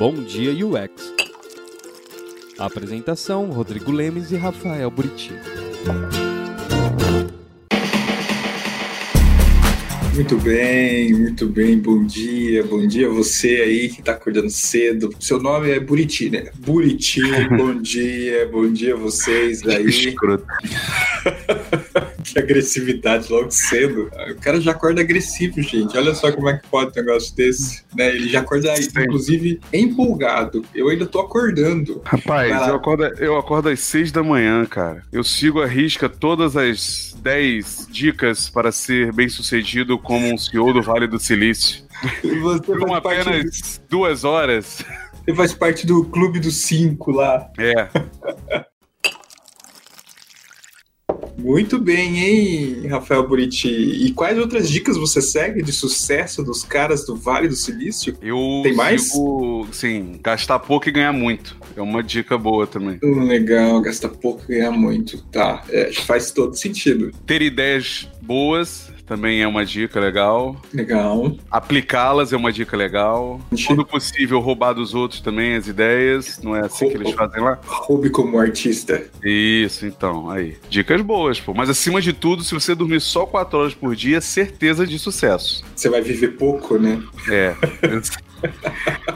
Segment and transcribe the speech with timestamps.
[0.00, 1.12] Bom Dia UX.
[2.58, 5.30] apresentação: Rodrigo Lemes e Rafael Buriti.
[10.14, 11.78] Muito bem, muito bem.
[11.78, 15.14] Bom dia, bom dia você aí que tá acordando cedo.
[15.20, 16.50] Seu nome é Buriti, né?
[16.56, 17.20] Buriti,
[17.58, 19.84] bom dia, bom dia vocês aí.
[19.84, 20.46] Escroto.
[22.32, 24.10] Que agressividade logo cedo.
[24.30, 25.96] O cara já acorda agressivo, gente.
[25.96, 27.82] Olha só como é que pode um negócio desse.
[27.94, 28.08] Né?
[28.08, 30.64] Ele já acorda, inclusive, empolgado.
[30.74, 32.00] Eu ainda tô acordando.
[32.04, 35.02] Rapaz, eu acordo, eu acordo às seis da manhã, cara.
[35.12, 40.72] Eu sigo a risca todas as 10 dicas para ser bem sucedido como um CEO
[40.72, 41.84] do Vale do Silício.
[42.22, 44.82] Você Por apenas duas horas.
[45.24, 47.50] você faz parte do clube dos cinco lá.
[47.58, 47.88] É.
[51.40, 53.68] Muito bem, hein, Rafael Buriti?
[53.68, 58.16] E quais outras dicas você segue de sucesso dos caras do Vale do Silício?
[58.20, 59.10] Eu Tem mais?
[59.10, 61.56] sigo, sim, gastar pouco e ganhar muito.
[61.76, 62.98] É uma dica boa também.
[63.02, 65.22] Hum, Legal, gasta pouco e ganha muito.
[65.32, 67.10] Tá, é, faz todo sentido.
[67.26, 70.54] Ter ideias boas também é uma dica legal.
[70.72, 71.36] Legal.
[71.50, 73.40] Aplicá-las é uma dica legal.
[73.66, 76.40] Quando possível, roubar dos outros também as ideias.
[76.40, 77.58] Não é assim que eles fazem lá?
[77.66, 79.02] Hobby como artista.
[79.24, 80.56] Isso, então, aí.
[80.68, 81.52] Dicas boas, pô.
[81.52, 85.64] Mas acima de tudo, se você dormir só 4 horas por dia, certeza de sucesso.
[85.74, 87.02] Você vai viver pouco, né?
[87.28, 87.52] É.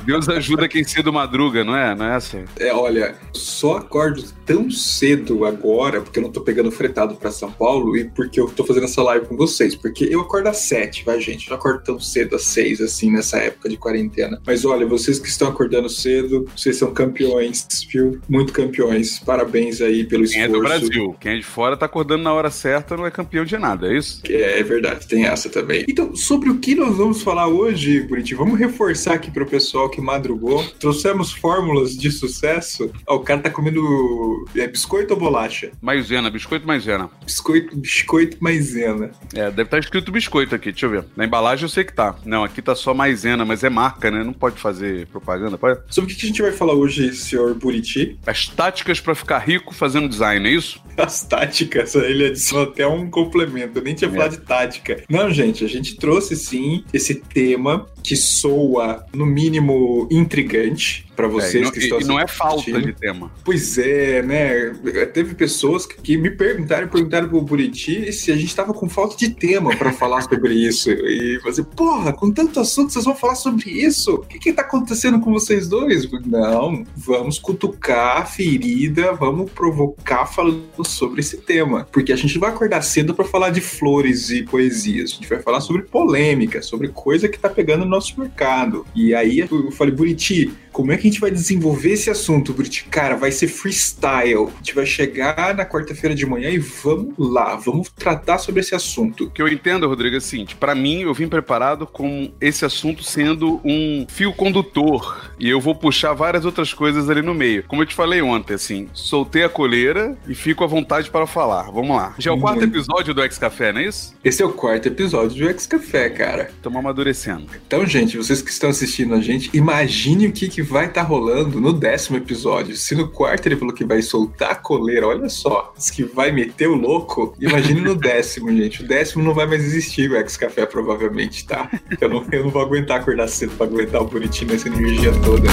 [0.04, 1.94] Deus ajuda quem cedo madruga, não é?
[1.94, 2.44] Não é essa?
[2.58, 7.50] É, olha, só acordo tão cedo agora, porque eu não tô pegando fretado pra São
[7.50, 9.74] Paulo e porque eu tô fazendo essa live com vocês.
[9.74, 11.46] Porque eu acordo às sete, vai, gente.
[11.46, 14.40] Eu não acordo tão cedo às seis, assim, nessa época de quarentena.
[14.46, 18.20] Mas olha, vocês que estão acordando cedo, vocês são campeões, viu?
[18.28, 19.18] Muito campeões.
[19.20, 20.62] Parabéns aí pelo Quem é esforço.
[20.62, 23.56] do Brasil, quem é de fora tá acordando na hora certa, não é campeão de
[23.56, 24.20] nada, é isso?
[24.28, 25.84] É, é verdade, tem essa também.
[25.88, 28.34] Então, sobre o que nós vamos falar hoje, Buriti?
[28.34, 30.64] Vamos reforçar aqui pro pessoal que madrugou.
[30.78, 32.90] Trouxemos fórmulas de sucesso.
[33.06, 35.70] Ó, o cara tá comendo é, biscoito ou bolacha?
[35.80, 37.10] Maisena, biscoito maisena.
[37.24, 39.10] Biscoito, biscoito maisena.
[39.34, 41.04] É, deve estar escrito biscoito aqui, deixa eu ver.
[41.16, 42.14] Na embalagem eu sei que tá.
[42.24, 44.22] Não, aqui tá só maisena, mas é marca, né?
[44.24, 45.80] Não pode fazer propaganda, pode?
[45.88, 48.18] Sobre o que a gente vai falar hoje, senhor Buriti?
[48.26, 50.80] As táticas pra ficar rico fazendo design, é isso?
[50.96, 53.78] As táticas, ele adicionou até um complemento.
[53.78, 54.12] Eu nem tinha É.
[54.12, 55.02] falado de tática.
[55.08, 61.30] Não, gente, a gente trouxe sim esse tema que soa, no mínimo, intrigante para É,
[61.30, 63.30] vocês não, que estão e não é falta de tema.
[63.44, 64.74] Pois é, né?
[65.12, 69.16] Teve pessoas que, que me perguntaram, perguntaram pro Buriti se a gente tava com falta
[69.16, 70.90] de tema para falar sobre isso.
[70.90, 74.14] E você, porra, com tanto assunto, vocês vão falar sobre isso?
[74.14, 76.08] O que que tá acontecendo com vocês dois?
[76.26, 81.86] Não, vamos cutucar a ferida, vamos provocar falando sobre esse tema.
[81.90, 85.12] Porque a gente vai acordar cedo para falar de flores e poesias.
[85.12, 88.86] A gente vai falar sobre polêmica, sobre coisa que tá pegando no nosso mercado.
[88.94, 92.84] E aí eu falei, Buriti, como é que a gente vai desenvolver esse assunto, Buriti?
[92.90, 94.48] Cara, vai ser freestyle.
[94.52, 98.74] A gente vai chegar na quarta-feira de manhã e vamos lá, vamos tratar sobre esse
[98.74, 99.26] assunto.
[99.26, 102.64] O que eu entendo, Rodrigo, é o seguinte: pra mim, eu vim preparado com esse
[102.64, 105.30] assunto sendo um fio condutor.
[105.38, 107.62] E eu vou puxar várias outras coisas ali no meio.
[107.68, 111.70] Como eu te falei ontem, assim, soltei a coleira e fico à vontade para falar.
[111.70, 112.16] Vamos lá.
[112.18, 112.76] Já é o quarto Muito.
[112.76, 114.12] episódio do X Café, não é isso?
[114.24, 116.50] Esse é o quarto episódio do X Café, cara.
[116.56, 117.46] Estamos amadurecendo.
[117.64, 121.60] Então, gente, vocês que estão assistindo a gente, imagine o que, que vai estar rolando
[121.60, 122.76] no décimo episódio.
[122.76, 126.32] Se no quarto ele falou que vai soltar a coleira, olha só, diz que vai
[126.32, 128.82] meter o louco, imagine no décimo, gente.
[128.82, 131.70] O décimo não vai mais existir o X Café, provavelmente, tá?
[132.00, 135.48] Eu não, eu não vou aguentar acordar cedo pra aguentar o bonitinho nessa energia toda.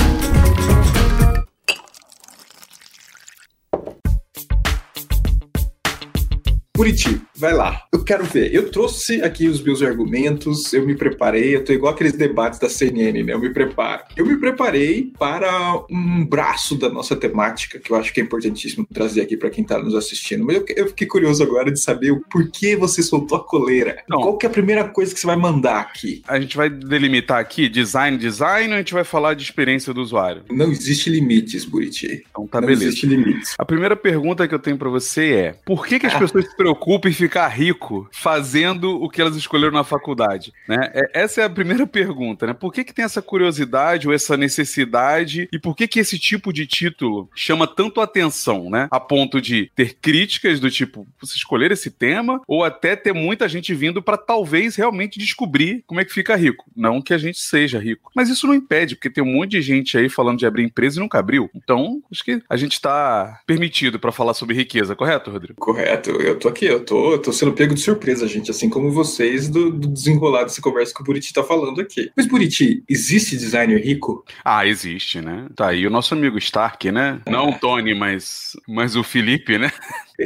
[6.81, 7.83] Buriti, vai lá.
[7.93, 8.51] Eu quero ver.
[8.51, 12.67] Eu trouxe aqui os meus argumentos, eu me preparei, eu tô igual aqueles debates da
[12.67, 13.33] CNN, né?
[13.33, 14.01] Eu me preparo.
[14.17, 18.87] Eu me preparei para um braço da nossa temática, que eu acho que é importantíssimo
[18.91, 20.43] trazer aqui para quem tá nos assistindo.
[20.43, 24.01] Mas eu, eu fiquei curioso agora de saber o porquê você soltou a coleira.
[24.09, 24.19] Não.
[24.19, 26.23] Qual que é a primeira coisa que você vai mandar aqui?
[26.27, 30.01] A gente vai delimitar aqui design, design, ou a gente vai falar de experiência do
[30.01, 30.45] usuário?
[30.49, 32.25] Não existe limites, Buriti.
[32.31, 32.85] Então tá Não beleza.
[32.85, 33.53] existe limites.
[33.59, 36.57] A primeira pergunta que eu tenho pra você é: por que, que as pessoas se
[36.57, 36.70] preocupam
[37.07, 40.53] em ficar rico fazendo o que elas escolheram na faculdade?
[40.67, 40.91] Né?
[40.93, 42.53] É- essa é a primeira pergunta, né?
[42.53, 46.51] Por que, que tem essa curiosidade ou essa necessidade e por que, que esse tipo
[46.53, 48.87] de título chama tanto atenção, né?
[48.91, 53.47] A ponto de ter críticas do tipo, você escolher esse tema, ou até ter muita
[53.47, 56.65] gente vindo pra talvez realmente descobrir como é que fica rico.
[56.75, 58.11] Não que a gente seja rico.
[58.15, 60.97] Mas isso não impede, porque tem um monte de gente aí falando de abrir empresa
[60.97, 61.49] e nunca abriu.
[61.55, 65.59] Então, acho que a gente tá permitido pra falar sobre riqueza, correto, Rodrigo?
[65.59, 69.49] Correto, eu tô aqui, eu tô, tô sendo pego de surpresa, gente, assim como vocês
[69.49, 72.11] do, do desenrolar dessa conversa que o Buriti tá falando aqui.
[72.15, 74.23] Mas, Buriti, existe designer rico?
[74.43, 75.47] Ah, existe, né?
[75.55, 77.21] Tá aí o nosso amigo Stark, né?
[77.27, 79.71] Não o Tony, mas, mas o Felipe, né?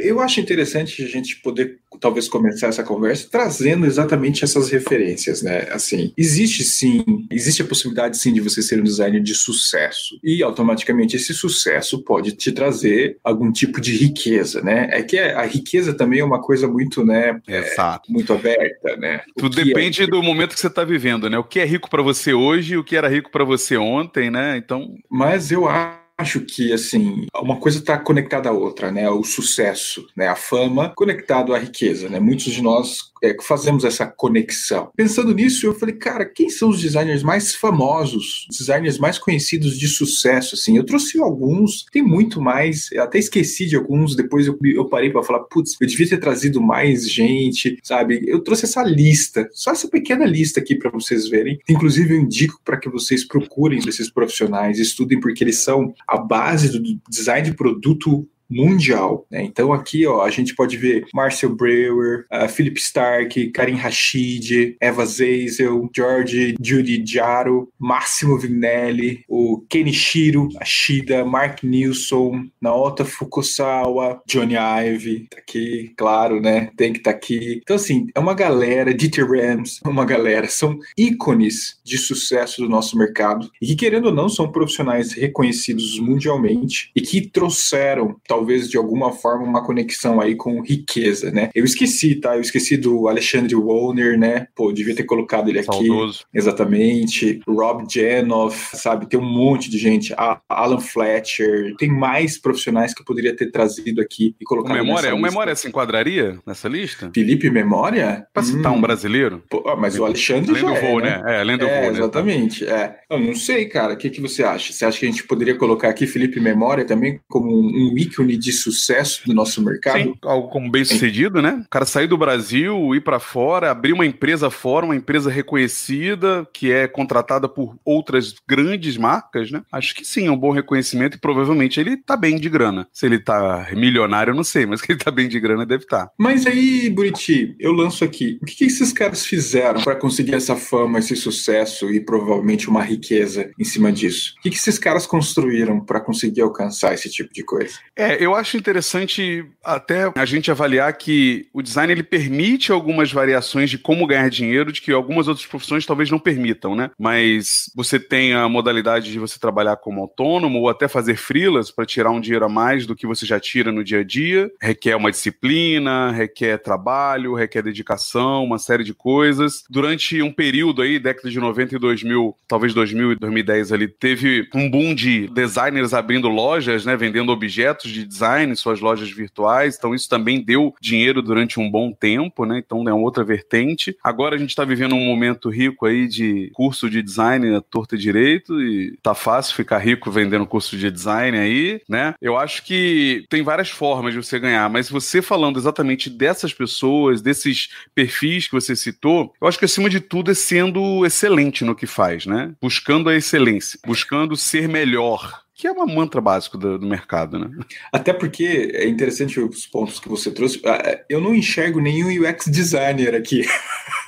[0.02, 5.66] Eu acho interessante a gente poder talvez começar essa conversa trazendo exatamente essas referências, né?
[5.70, 10.42] Assim, existe sim, existe a possibilidade sim de você ser um designer de sucesso e
[10.42, 14.88] automaticamente esse sucesso pode te trazer algum tipo de riqueza, né?
[14.90, 17.40] É que a riqueza também é uma coisa muito, né?
[17.48, 18.10] Exato.
[18.10, 19.22] É, muito aberta, né?
[19.36, 20.06] Tudo depende é...
[20.06, 21.38] do momento que você está vivendo, né?
[21.38, 24.30] O que é rico para você hoje e o que era rico para você ontem,
[24.30, 24.56] né?
[24.56, 24.96] Então.
[25.10, 29.08] Mas eu acho acho que assim uma coisa está conectada à outra, né?
[29.10, 30.28] O sucesso, né?
[30.28, 32.18] A fama conectado à riqueza, né?
[32.18, 34.90] Muitos de nós é, fazemos essa conexão.
[34.96, 39.88] Pensando nisso, eu falei, cara, quem são os designers mais famosos, designers mais conhecidos de
[39.88, 40.54] sucesso?
[40.54, 42.90] Assim, eu trouxe alguns, tem muito mais.
[42.92, 44.14] Eu até esqueci de alguns.
[44.14, 48.22] Depois eu, eu parei para falar, putz, eu devia ter trazido mais gente, sabe?
[48.26, 51.58] Eu trouxe essa lista, só essa pequena lista aqui para vocês verem.
[51.68, 56.68] Inclusive, eu indico para que vocês procurem esses profissionais, estudem porque eles são a base
[56.68, 59.26] do design de produto mundial.
[59.30, 59.42] Né?
[59.42, 65.04] Então aqui ó, a gente pode ver Marcel Brewer, uh, Philip Stark, Karim Rashid, Eva
[65.06, 75.26] Zazel, George Judy Jaro, Máximo Vignelli, o Kenichiro Ashida, Mark Nilsson, Naota Fukusawa, Johnny Ive,
[75.30, 76.70] tá aqui, claro, né?
[76.76, 77.60] Tem que estar tá aqui.
[77.62, 82.96] Então assim, é uma galera, Dieter Rams, uma galera, são ícones de sucesso do nosso
[82.98, 88.76] mercado e que querendo ou não são profissionais reconhecidos mundialmente e que trouxeram talvez de
[88.76, 91.48] alguma forma uma conexão aí com riqueza, né?
[91.54, 92.36] Eu esqueci, tá?
[92.36, 94.46] Eu esqueci do Alexandre Wollner, né?
[94.54, 95.66] Pô, devia ter colocado ele aqui.
[95.66, 96.24] Saudoso.
[96.34, 97.40] Exatamente.
[97.48, 99.08] Rob Janoff, sabe?
[99.08, 100.12] Tem um monte de gente.
[100.18, 101.74] A Alan Fletcher.
[101.78, 105.54] Tem mais profissionais que eu poderia ter trazido aqui e colocado o memória, O Memória
[105.54, 107.10] se enquadraria nessa lista?
[107.14, 108.26] Felipe Memória?
[108.34, 108.76] Pra citar hum.
[108.76, 109.42] um brasileiro?
[109.48, 111.22] Pô, mas o Alexandre além já do voo, é, né?
[111.22, 111.36] né?
[111.36, 111.98] É, além do é, voo, né?
[111.98, 112.96] Exatamente, é.
[113.10, 113.94] Eu não sei, cara.
[113.94, 114.74] O que, que você acha?
[114.74, 118.36] Você acha que a gente poderia colocar aqui Felipe Memória também como um ícone ícone
[118.36, 120.02] de sucesso do nosso mercado.
[120.02, 121.62] Sim, algo como bem sucedido, né?
[121.64, 126.46] O cara sair do Brasil, ir para fora, abrir uma empresa fora, uma empresa reconhecida,
[126.52, 129.62] que é contratada por outras grandes marcas, né?
[129.70, 132.86] Acho que sim, é um bom reconhecimento e provavelmente ele tá bem de grana.
[132.92, 135.84] Se ele tá milionário, eu não sei, mas que ele tá bem de grana deve
[135.84, 136.06] estar.
[136.06, 136.12] Tá.
[136.18, 138.38] Mas aí, Buriti, eu lanço aqui.
[138.42, 142.82] O que, que esses caras fizeram para conseguir essa fama, esse sucesso e provavelmente uma
[142.82, 144.34] riqueza em cima disso?
[144.38, 147.74] O que, que esses caras construíram para conseguir alcançar esse tipo de coisa?
[147.94, 153.70] É, eu acho interessante até a gente avaliar que o design ele permite algumas variações
[153.70, 156.90] de como ganhar dinheiro, de que algumas outras profissões talvez não permitam, né?
[156.98, 161.86] Mas você tem a modalidade de você trabalhar como autônomo ou até fazer freelas para
[161.86, 164.50] tirar um dinheiro a mais do que você já tira no dia a dia.
[164.60, 169.64] Requer uma disciplina, requer trabalho, requer dedicação, uma série de coisas.
[169.68, 174.48] Durante um período aí, década de 90 e 2000, talvez 2000 e 2010 ali, teve
[174.54, 179.94] um boom de designers abrindo lojas, né, vendendo objetos de design, suas lojas virtuais, então
[179.94, 182.62] isso também deu dinheiro durante um bom tempo, né?
[182.64, 183.96] Então é uma outra vertente.
[184.02, 187.94] Agora a gente está vivendo um momento rico aí de curso de design a torta
[187.94, 192.14] e direito e tá fácil ficar rico vendendo curso de design aí, né?
[192.20, 197.20] Eu acho que tem várias formas de você ganhar, mas você falando exatamente dessas pessoas,
[197.20, 201.74] desses perfis que você citou, eu acho que acima de tudo é sendo excelente no
[201.74, 202.54] que faz, né?
[202.60, 207.50] Buscando a excelência, buscando ser melhor, que é uma mantra básico do, do, mercado, né?
[207.90, 210.60] Até porque é interessante os pontos que você trouxe.
[210.66, 213.42] Ah, eu não enxergo nenhum UX designer aqui.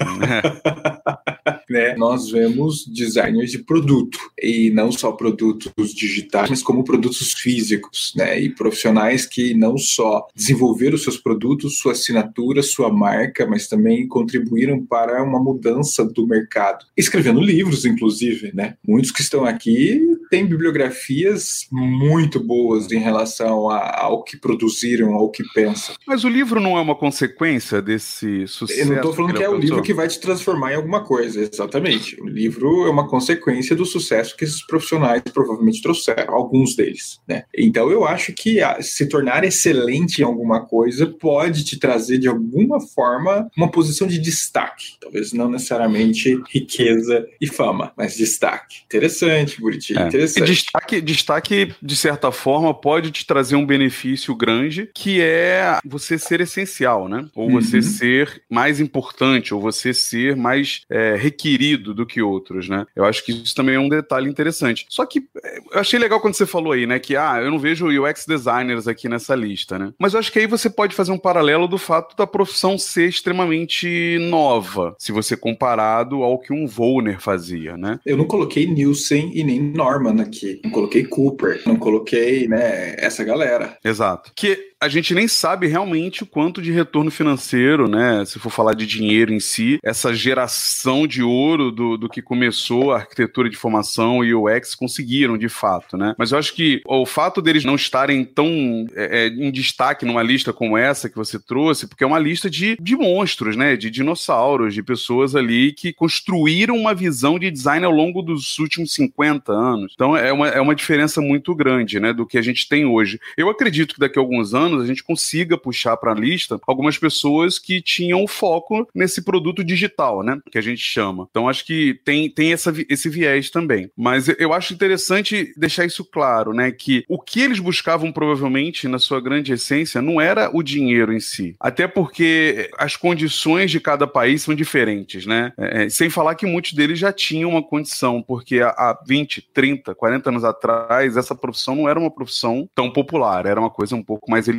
[0.03, 1.58] É.
[1.69, 1.95] né?
[1.97, 8.41] Nós vemos designers de produto e não só produtos digitais, mas como produtos físicos, né?
[8.41, 14.85] E profissionais que não só desenvolveram seus produtos, sua assinatura, sua marca, mas também contribuíram
[14.85, 18.75] para uma mudança do mercado, escrevendo livros, inclusive, né?
[18.87, 25.31] Muitos que estão aqui têm bibliografias muito boas em relação a, ao que produziram, ao
[25.31, 25.95] que pensam.
[26.07, 28.81] Mas o livro não é uma consequência desse sucesso?
[28.81, 31.05] Eu não estou falando que, que é o livro que vai te transformar em alguma
[31.05, 32.21] coisa, exatamente.
[32.21, 37.21] O livro é uma consequência do sucesso que esses profissionais provavelmente trouxeram, alguns deles.
[37.27, 37.45] Né?
[37.57, 42.81] Então eu acho que se tornar excelente em alguma coisa pode te trazer de alguma
[42.81, 44.97] forma uma posição de destaque.
[45.01, 48.79] Talvez não necessariamente riqueza e fama, mas destaque.
[48.85, 50.07] Interessante, Buriti, é.
[50.07, 50.45] interessante.
[50.45, 56.19] E destaque, destaque de certa forma, pode te trazer um benefício grande, que é você
[56.19, 57.27] ser essencial, né?
[57.35, 57.83] Ou você uhum.
[57.83, 61.17] ser mais importante, ou você ser mais é,
[61.49, 62.87] querido do que outros, né?
[62.95, 64.87] Eu acho que isso também é um detalhe interessante.
[64.89, 67.59] Só que é, eu achei legal quando você falou aí, né, que ah, eu não
[67.59, 69.93] vejo UX designers aqui nessa lista, né?
[69.99, 73.09] Mas eu acho que aí você pode fazer um paralelo do fato da profissão ser
[73.09, 77.99] extremamente nova, se você comparado ao que um Volner fazia, né?
[78.05, 80.61] Eu não coloquei Nielsen e nem Norman aqui.
[80.63, 83.79] Não coloquei Cooper, não coloquei, né, essa galera.
[83.83, 84.33] Exato.
[84.35, 88.25] Que a gente nem sabe realmente o quanto de retorno financeiro, né?
[88.25, 92.93] Se for falar de dinheiro em si, essa geração de ouro do, do que começou
[92.93, 96.15] a arquitetura de formação e o UX conseguiram, de fato, né?
[96.17, 100.23] Mas eu acho que o fato deles não estarem tão é, é, em destaque numa
[100.23, 103.77] lista como essa que você trouxe, porque é uma lista de, de monstros, né?
[103.77, 108.95] De dinossauros, de pessoas ali que construíram uma visão de design ao longo dos últimos
[108.95, 109.93] 50 anos.
[109.95, 112.13] Então é uma, é uma diferença muito grande, né?
[112.13, 113.19] Do que a gente tem hoje.
[113.37, 116.61] Eu acredito que daqui a alguns anos anos a gente consiga puxar para a lista
[116.67, 120.39] algumas pessoas que tinham foco nesse produto digital, né?
[120.51, 121.27] Que a gente chama.
[121.31, 123.91] Então acho que tem, tem essa, esse viés também.
[123.97, 126.71] Mas eu acho interessante deixar isso claro, né?
[126.71, 131.21] Que o que eles buscavam provavelmente na sua grande essência não era o dinheiro em
[131.21, 131.57] si.
[131.59, 135.53] Até porque as condições de cada país são diferentes, né?
[135.59, 139.95] É, é sem falar que muitos deles já tinham uma condição, porque há 20, 30,
[139.95, 144.03] 40 anos atrás, essa profissão não era uma profissão tão popular, era uma coisa um
[144.03, 144.58] pouco mais elitista,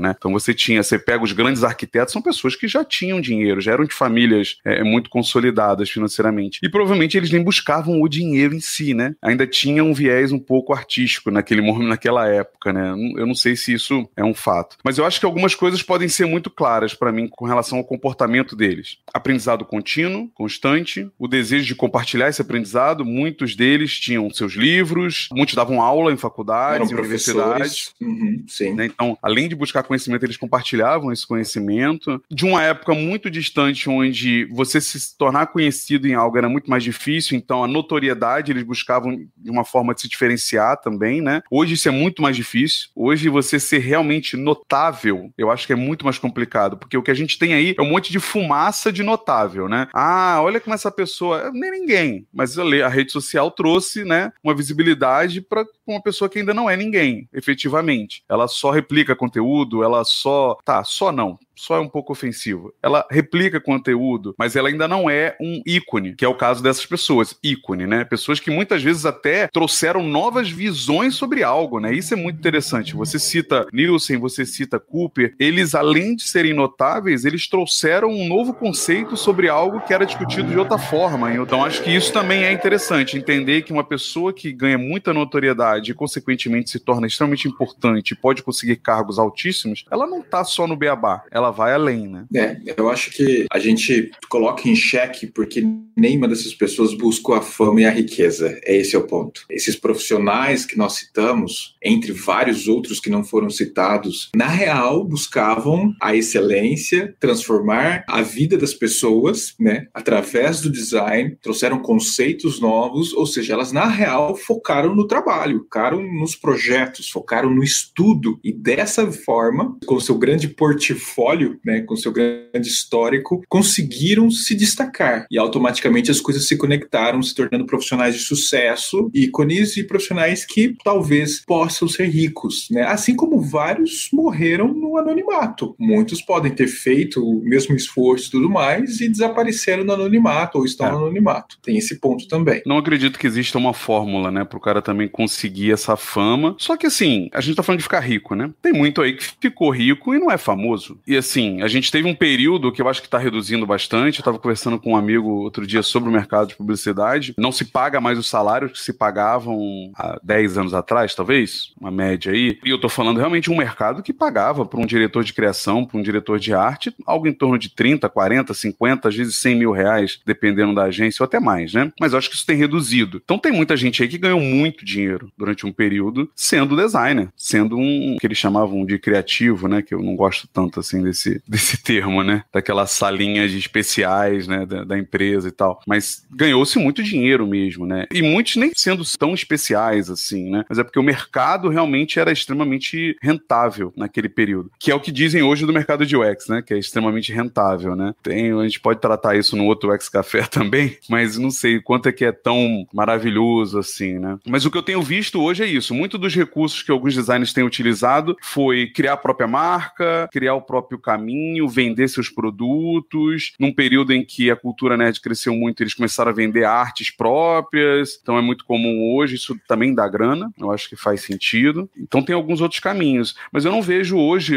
[0.00, 0.14] né?
[0.16, 3.72] Então você tinha, você pega os grandes arquitetos, são pessoas que já tinham dinheiro, já
[3.72, 6.60] eram de famílias é, muito consolidadas financeiramente.
[6.62, 9.14] E provavelmente eles nem buscavam o dinheiro em si, né?
[9.22, 12.90] Ainda tinha um viés um pouco artístico naquele momento, naquela época, né?
[13.16, 14.76] Eu não sei se isso é um fato.
[14.84, 17.84] Mas eu acho que algumas coisas podem ser muito claras para mim com relação ao
[17.84, 18.98] comportamento deles.
[19.12, 23.04] Aprendizado contínuo, constante, o desejo de compartilhar esse aprendizado.
[23.04, 27.92] Muitos deles tinham seus livros, muitos davam aula em faculdades, em universidades.
[28.00, 28.74] Uhum, sim.
[28.74, 28.86] Né?
[28.86, 32.20] Então, além além de buscar conhecimento, eles compartilhavam esse conhecimento.
[32.28, 36.82] De uma época muito distante, onde você se tornar conhecido em algo era muito mais
[36.82, 41.42] difícil, então a notoriedade eles buscavam de uma forma de se diferenciar também, né?
[41.50, 42.88] Hoje isso é muito mais difícil.
[42.94, 47.10] Hoje você ser realmente notável, eu acho que é muito mais complicado, porque o que
[47.10, 49.86] a gente tem aí é um monte de fumaça de notável, né?
[49.94, 55.40] Ah, olha como essa pessoa, nem ninguém, mas a rede social trouxe, né, uma visibilidade
[55.40, 58.22] para uma pessoa que ainda não é ninguém, efetivamente.
[58.28, 60.56] Ela só replica conteúdo, ela só.
[60.64, 62.72] Tá, só não só é um pouco ofensivo.
[62.82, 66.86] Ela replica conteúdo, mas ela ainda não é um ícone, que é o caso dessas
[66.86, 67.36] pessoas.
[67.42, 68.04] Ícone, né?
[68.04, 71.92] Pessoas que muitas vezes até trouxeram novas visões sobre algo, né?
[71.92, 72.94] Isso é muito interessante.
[72.94, 78.54] Você cita Nielsen, você cita Cooper, eles, além de serem notáveis, eles trouxeram um novo
[78.54, 81.34] conceito sobre algo que era discutido de outra forma.
[81.34, 85.90] Então, acho que isso também é interessante, entender que uma pessoa que ganha muita notoriedade
[85.90, 90.76] e, consequentemente, se torna extremamente importante pode conseguir cargos altíssimos, ela não está só no
[90.76, 92.26] beabá, ela ela vai além, né?
[92.34, 95.64] É, eu acho que a gente coloca em xeque porque
[95.96, 98.58] nenhuma dessas pessoas buscou a fama e a riqueza.
[98.64, 99.44] É esse é o ponto.
[99.50, 105.92] Esses profissionais que nós citamos, entre vários outros que não foram citados, na real buscavam
[106.00, 113.26] a excelência, transformar a vida das pessoas, né, através do design, trouxeram conceitos novos, ou
[113.26, 119.10] seja, elas na real focaram no trabalho, focaram nos projetos, focaram no estudo e dessa
[119.10, 126.10] forma, com seu grande portfólio né, com seu grande histórico, conseguiram se destacar e automaticamente
[126.10, 131.88] as coisas se conectaram, se tornando profissionais de sucesso, ícones e profissionais que talvez possam
[131.88, 132.82] ser ricos, né?
[132.82, 135.74] Assim como vários morreram no anonimato.
[135.78, 140.64] Muitos podem ter feito o mesmo esforço e tudo mais e desapareceram no anonimato ou
[140.64, 140.90] estão é.
[140.90, 141.58] no anonimato.
[141.62, 142.62] Tem esse ponto também.
[142.66, 146.54] Não acredito que exista uma fórmula, né, pro cara também conseguir essa fama.
[146.58, 148.50] Só que assim, a gente tá falando de ficar rico, né?
[148.62, 150.98] Tem muito aí que ficou rico e não é famoso.
[151.06, 154.18] E assim, a gente teve um período que eu acho que está reduzindo bastante.
[154.18, 157.34] Eu estava conversando com um amigo outro dia sobre o mercado de publicidade.
[157.36, 161.90] Não se paga mais os salários que se pagavam há 10 anos atrás, talvez, uma
[161.90, 162.58] média aí.
[162.64, 165.98] E eu estou falando realmente um mercado que pagava para um diretor de criação, para
[165.98, 169.72] um diretor de arte, algo em torno de 30, 40, 50, às vezes 100 mil
[169.72, 171.92] reais, dependendo da agência, ou até mais, né?
[172.00, 173.20] Mas eu acho que isso tem reduzido.
[173.22, 177.76] Então tem muita gente aí que ganhou muito dinheiro durante um período sendo designer, sendo
[177.76, 179.82] um que eles chamavam de criativo, né?
[179.82, 182.44] Que eu não gosto tanto assim desse desse, termo, né?
[182.52, 184.66] Daquelas salinhas especiais, né?
[184.66, 185.80] Da, da empresa e tal.
[185.86, 188.06] Mas ganhou-se muito dinheiro mesmo, né?
[188.12, 190.64] E muitos nem sendo tão especiais assim, né?
[190.68, 194.70] Mas é porque o mercado realmente era extremamente rentável naquele período.
[194.78, 196.62] Que é o que dizem hoje do mercado de UX, né?
[196.62, 198.14] Que é extremamente rentável, né?
[198.22, 202.08] Tem, a gente pode tratar isso no outro UX Café também, mas não sei quanto
[202.08, 204.38] é que é tão maravilhoso assim, né?
[204.46, 205.94] Mas o que eu tenho visto hoje é isso.
[205.94, 210.62] Muito dos recursos que alguns designers têm utilizado foi criar a própria marca, criar o
[210.62, 213.52] próprio próprio caminho, vender seus produtos.
[213.58, 218.18] Num período em que a cultura nerd cresceu muito, eles começaram a vender artes próprias.
[218.20, 220.52] Então é muito comum hoje, isso também dá grana.
[220.58, 221.88] Eu acho que faz sentido.
[221.96, 223.34] Então tem alguns outros caminhos.
[223.52, 224.56] Mas eu não vejo hoje,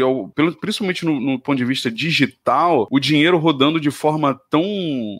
[0.60, 4.62] principalmente no, no ponto de vista digital, o dinheiro rodando de forma tão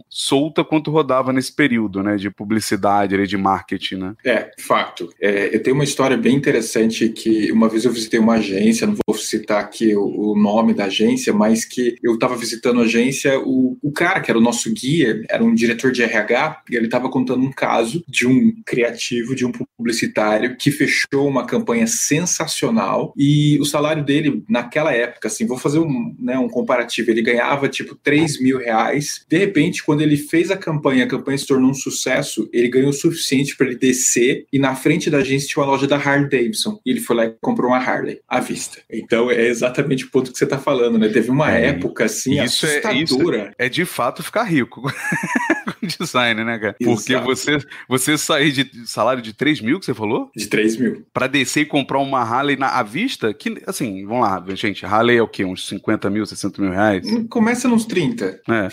[0.09, 2.17] solta quanto rodava nesse período, né?
[2.17, 4.15] De publicidade, de marketing, né?
[4.25, 5.09] É, fato.
[5.21, 8.97] É, eu tenho uma história bem interessante que uma vez eu visitei uma agência, não
[9.07, 13.39] vou citar aqui o, o nome da agência, mas que eu estava visitando a agência,
[13.41, 16.87] o, o cara que era o nosso guia, era um diretor de RH, e ele
[16.87, 23.13] estava contando um caso de um criativo, de um publicitário que fechou uma campanha sensacional
[23.17, 27.69] e o salário dele naquela época, assim, vou fazer um, né, um comparativo, ele ganhava
[27.69, 29.25] tipo 3 mil reais.
[29.29, 32.91] De repente, quando ele fez a campanha, a campanha se tornou um sucesso, ele ganhou
[32.91, 36.29] o suficiente para ele descer e na frente da agência tinha uma loja da Harley
[36.29, 38.79] Davidson e ele foi lá e comprou uma Harley à vista.
[38.91, 41.13] Então é exatamente o ponto que você está falando, né?
[41.13, 43.37] Teve uma é, época assim isso assustadora.
[43.37, 44.83] É, isso é de fato ficar rico
[45.81, 46.77] com design, né, cara?
[46.83, 50.31] Porque você, você sair de salário de 3 mil que você falou?
[50.35, 51.07] De 3 mil.
[51.13, 55.17] Para descer e comprar uma Harley na, à vista, que assim, vamos lá, gente, Harley
[55.17, 55.45] é o quê?
[55.45, 57.07] Uns 50 mil, 60 mil reais?
[57.29, 58.41] Começa nos 30.
[58.49, 58.69] É.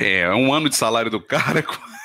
[0.24, 1.62] é, um ano de salário do cara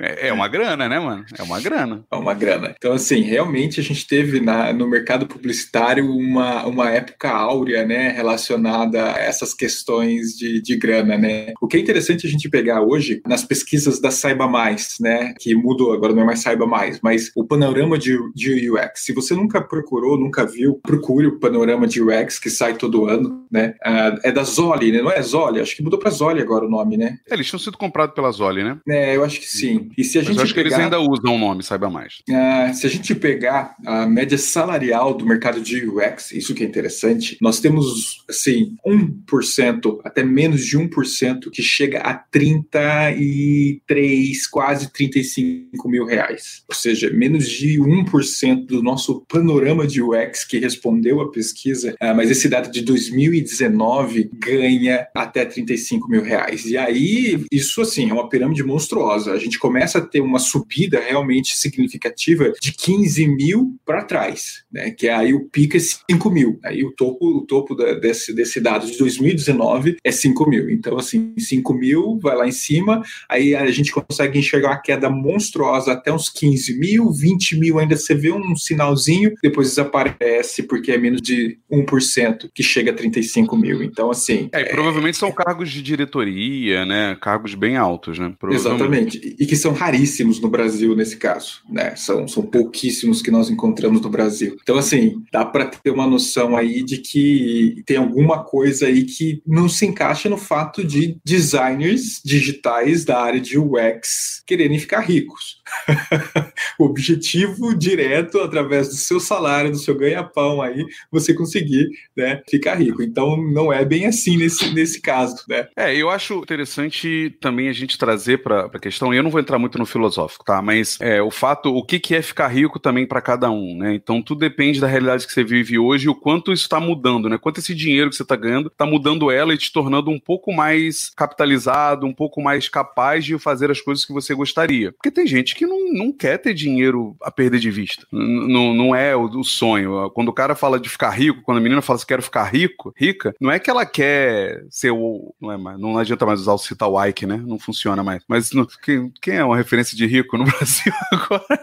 [0.00, 1.24] É, é uma grana, né, mano?
[1.38, 2.04] É uma grana.
[2.10, 2.74] É uma grana.
[2.76, 8.08] Então, assim, realmente a gente teve na, no mercado publicitário uma, uma época áurea, né,
[8.08, 11.52] relacionada a essas questões de, de grana, né?
[11.60, 15.54] O que é interessante a gente pegar hoje nas pesquisas da Saiba Mais, né, que
[15.54, 19.04] mudou, agora não é mais Saiba Mais, mas o panorama de, de UX.
[19.04, 23.46] Se você nunca procurou, nunca viu, procure o panorama de UX que sai todo ano,
[23.50, 23.74] né?
[23.84, 25.02] Uh, é da Zoli, né?
[25.02, 27.18] Não é Zoli, acho que mudou para Zoli agora o nome, né?
[27.28, 28.78] É, eles tinham sido comprados pela Zoli, né?
[28.88, 29.90] É, eu acho que sim.
[29.96, 31.88] E se a Mas gente eu acho pegar, que eles ainda usam o nome, saiba
[31.90, 32.22] mais.
[32.28, 36.66] Uh, se a gente pegar a média salarial do mercado de UX, isso que é
[36.66, 45.88] interessante, nós temos, assim, 1%, até menos de 1%, que chega a 33, quase 35
[45.88, 46.62] mil reais.
[46.68, 52.14] Ou seja, menos de 1% do nosso panorama de UX que respondeu a pesquisa, uh,
[52.14, 56.64] mas esse dado de 2019 ganha até 35 mil reais.
[56.64, 61.00] E aí, isso, assim, é uma pirâmide monstruosa a gente começa a ter uma subida
[61.00, 64.90] realmente significativa de 15 mil para trás, né?
[64.90, 66.58] Que aí o pico é 5 mil.
[66.64, 70.70] Aí o topo, o topo da, desse, desse dado de 2019 é 5 mil.
[70.70, 75.10] Então, assim, 5 mil vai lá em cima, aí a gente consegue enxergar uma queda
[75.10, 80.92] monstruosa até uns 15 mil, 20 mil ainda você vê um sinalzinho, depois desaparece porque
[80.92, 83.82] é menos de 1% que chega a 35 mil.
[83.82, 84.48] Então, assim.
[84.52, 84.64] É, é...
[84.66, 87.16] provavelmente são cargos de diretoria, né?
[87.20, 88.32] Cargos bem altos, né?
[88.50, 88.99] Exatamente.
[89.00, 89.36] Exatamente.
[89.38, 91.94] E que são raríssimos no Brasil nesse caso, né?
[91.96, 94.56] São, são pouquíssimos que nós encontramos no Brasil.
[94.62, 99.42] Então, assim, dá para ter uma noção aí de que tem alguma coisa aí que
[99.46, 105.60] não se encaixa no fato de designers digitais da área de UX quererem ficar ricos.
[106.78, 112.74] o objetivo direto, através do seu salário, do seu ganha-pão aí, você conseguir né, ficar
[112.74, 113.02] rico.
[113.02, 115.68] Então, não é bem assim nesse, nesse caso, né?
[115.76, 119.40] É, eu acho interessante também a gente trazer para a questão, e eu não vou
[119.40, 120.60] entrar muito no filosófico, tá?
[120.60, 123.94] Mas é, o fato, o que, que é ficar rico também para cada um, né?
[123.94, 127.28] Então, tudo depende da realidade que você vive hoje e o quanto isso está mudando,
[127.28, 127.38] né?
[127.38, 130.52] Quanto esse dinheiro que você está ganhando está mudando ela e te tornando um pouco
[130.52, 134.92] mais capitalizado, um pouco mais capaz de fazer as coisas que você gostaria.
[134.92, 138.06] Porque tem gente que não, não quer ter dinheiro a perder de vista.
[138.12, 140.10] N não é o, o, sonho.
[140.10, 142.92] Quando o cara fala de ficar rico, quando a menina fala que quero ficar rico,
[142.96, 145.34] rica, não é que ela quer ser o.
[145.40, 147.42] Não, é mais, não adianta mais usar o citar o Ike, né?
[147.44, 148.22] Não funciona mais.
[148.26, 151.60] Mas no, quem, quem, é uma referência de rico no Brasil agora?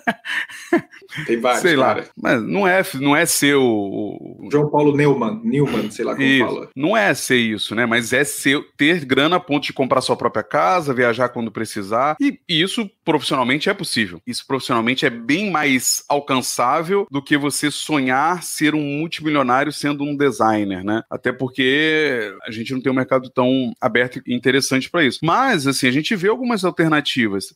[1.26, 2.04] Tem vários, sei lá.
[2.16, 4.50] Mas não é, não é ser o, o...
[4.52, 6.46] João Paulo Neumann, Neumann, sei lá como isso.
[6.46, 6.70] fala.
[6.76, 7.86] Não é ser isso, né?
[7.86, 12.18] Mas é ser, ter grana a ponto de comprar sua própria casa, viajar quando precisar.
[12.20, 14.22] E, e isso profissionalmente é possível.
[14.28, 20.16] Isso profissionalmente é bem mais alcançável do que você sonhar ser um multimilionário sendo um
[20.16, 21.04] designer, né?
[21.10, 25.20] Até porque a gente não tem um mercado tão aberto e interessante para isso.
[25.24, 26.97] Mas, assim, a gente vê algumas alternativas.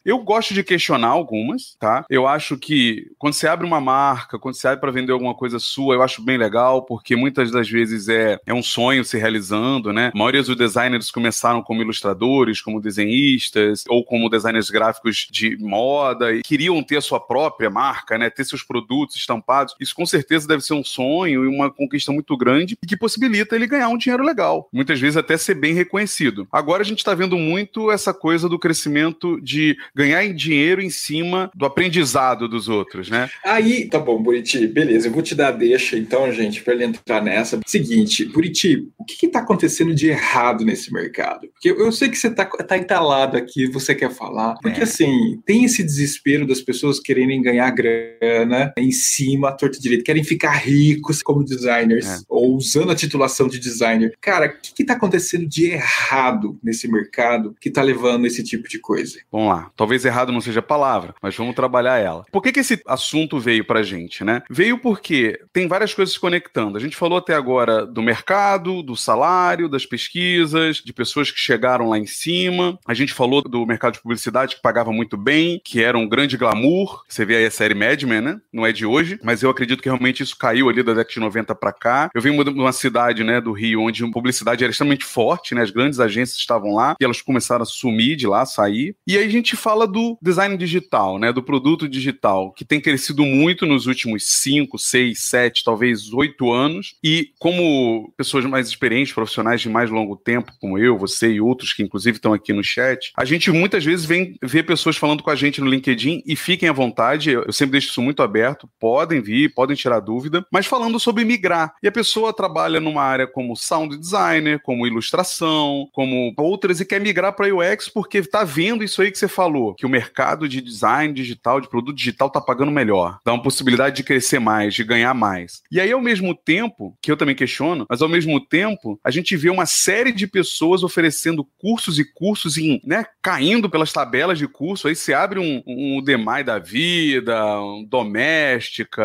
[0.05, 2.05] Eu gosto de questionar algumas, tá?
[2.09, 5.59] Eu acho que quando você abre uma marca, quando você abre para vender alguma coisa
[5.59, 9.91] sua, eu acho bem legal, porque muitas das vezes é, é um sonho se realizando,
[9.93, 10.11] né?
[10.13, 16.33] A maioria dos designers começaram como ilustradores, como desenhistas, ou como designers gráficos de moda
[16.33, 18.29] e queriam ter a sua própria marca, né?
[18.29, 19.75] Ter seus produtos estampados.
[19.79, 23.55] Isso com certeza deve ser um sonho e uma conquista muito grande e que possibilita
[23.55, 24.69] ele ganhar um dinheiro legal.
[24.71, 26.47] Muitas vezes até ser bem reconhecido.
[26.51, 31.51] Agora a gente está vendo muito essa coisa do crescimento de ganhar dinheiro em cima
[31.55, 33.29] do aprendizado dos outros, né?
[33.45, 37.21] Aí, tá bom, Buriti, beleza, eu vou te dar deixa então, gente, para ele entrar
[37.21, 37.59] nessa.
[37.65, 41.47] Seguinte, Buriti, o que está acontecendo de errado nesse mercado?
[41.53, 44.83] Porque eu sei que você tá, tá entalado aqui, você quer falar, porque é.
[44.83, 50.23] assim, tem esse desespero das pessoas quererem ganhar grana em cima, a torta direito, querem
[50.23, 52.17] ficar ricos como designers, é.
[52.27, 54.13] ou usando a titulação de designer.
[54.19, 58.79] Cara, o que está acontecendo de errado nesse mercado que está levando esse tipo de
[58.79, 59.19] coisa?
[59.31, 62.25] Vamos lá, talvez errado não seja a palavra, mas vamos trabalhar ela.
[62.31, 64.41] Por que, que esse assunto veio pra gente, né?
[64.49, 66.77] Veio porque tem várias coisas se conectando.
[66.77, 71.89] A gente falou até agora do mercado, do salário, das pesquisas, de pessoas que chegaram
[71.89, 72.77] lá em cima.
[72.85, 76.37] A gente falou do mercado de publicidade que pagava muito bem, que era um grande
[76.37, 77.03] glamour.
[77.07, 78.41] Você vê aí a série Mad Men, né?
[78.51, 81.19] Não é de hoje, mas eu acredito que realmente isso caiu ali da década de
[81.19, 82.09] 90 para cá.
[82.13, 85.61] Eu venho de uma cidade, né, do Rio, onde a publicidade era extremamente forte, né?
[85.61, 88.95] As grandes agências estavam lá e elas começaram a sumir de lá, sair.
[89.11, 91.33] E aí a gente fala do design digital, né?
[91.33, 96.95] Do produto digital, que tem crescido muito nos últimos 5, 6, 7, talvez 8 anos.
[97.03, 101.73] E como pessoas mais experientes, profissionais de mais longo tempo, como eu, você e outros
[101.73, 105.29] que inclusive estão aqui no chat, a gente muitas vezes vem ver pessoas falando com
[105.29, 109.19] a gente no LinkedIn e fiquem à vontade, eu sempre deixo isso muito aberto, podem
[109.19, 111.73] vir, podem tirar dúvida, mas falando sobre migrar.
[111.83, 117.01] E a pessoa trabalha numa área como sound designer, como ilustração, como outras e quer
[117.01, 120.61] migrar para UX porque está vendo isso aí que você falou, que o mercado de
[120.61, 124.83] design digital, de produto digital está pagando melhor, dá uma possibilidade de crescer mais, de
[124.83, 125.61] ganhar mais.
[125.71, 129.35] E aí ao mesmo tempo, que eu também questiono, mas ao mesmo tempo, a gente
[129.35, 134.47] vê uma série de pessoas oferecendo cursos e cursos em, né, caindo pelas tabelas de
[134.47, 139.03] curso, aí você abre um, um Demai da vida, um Doméstica,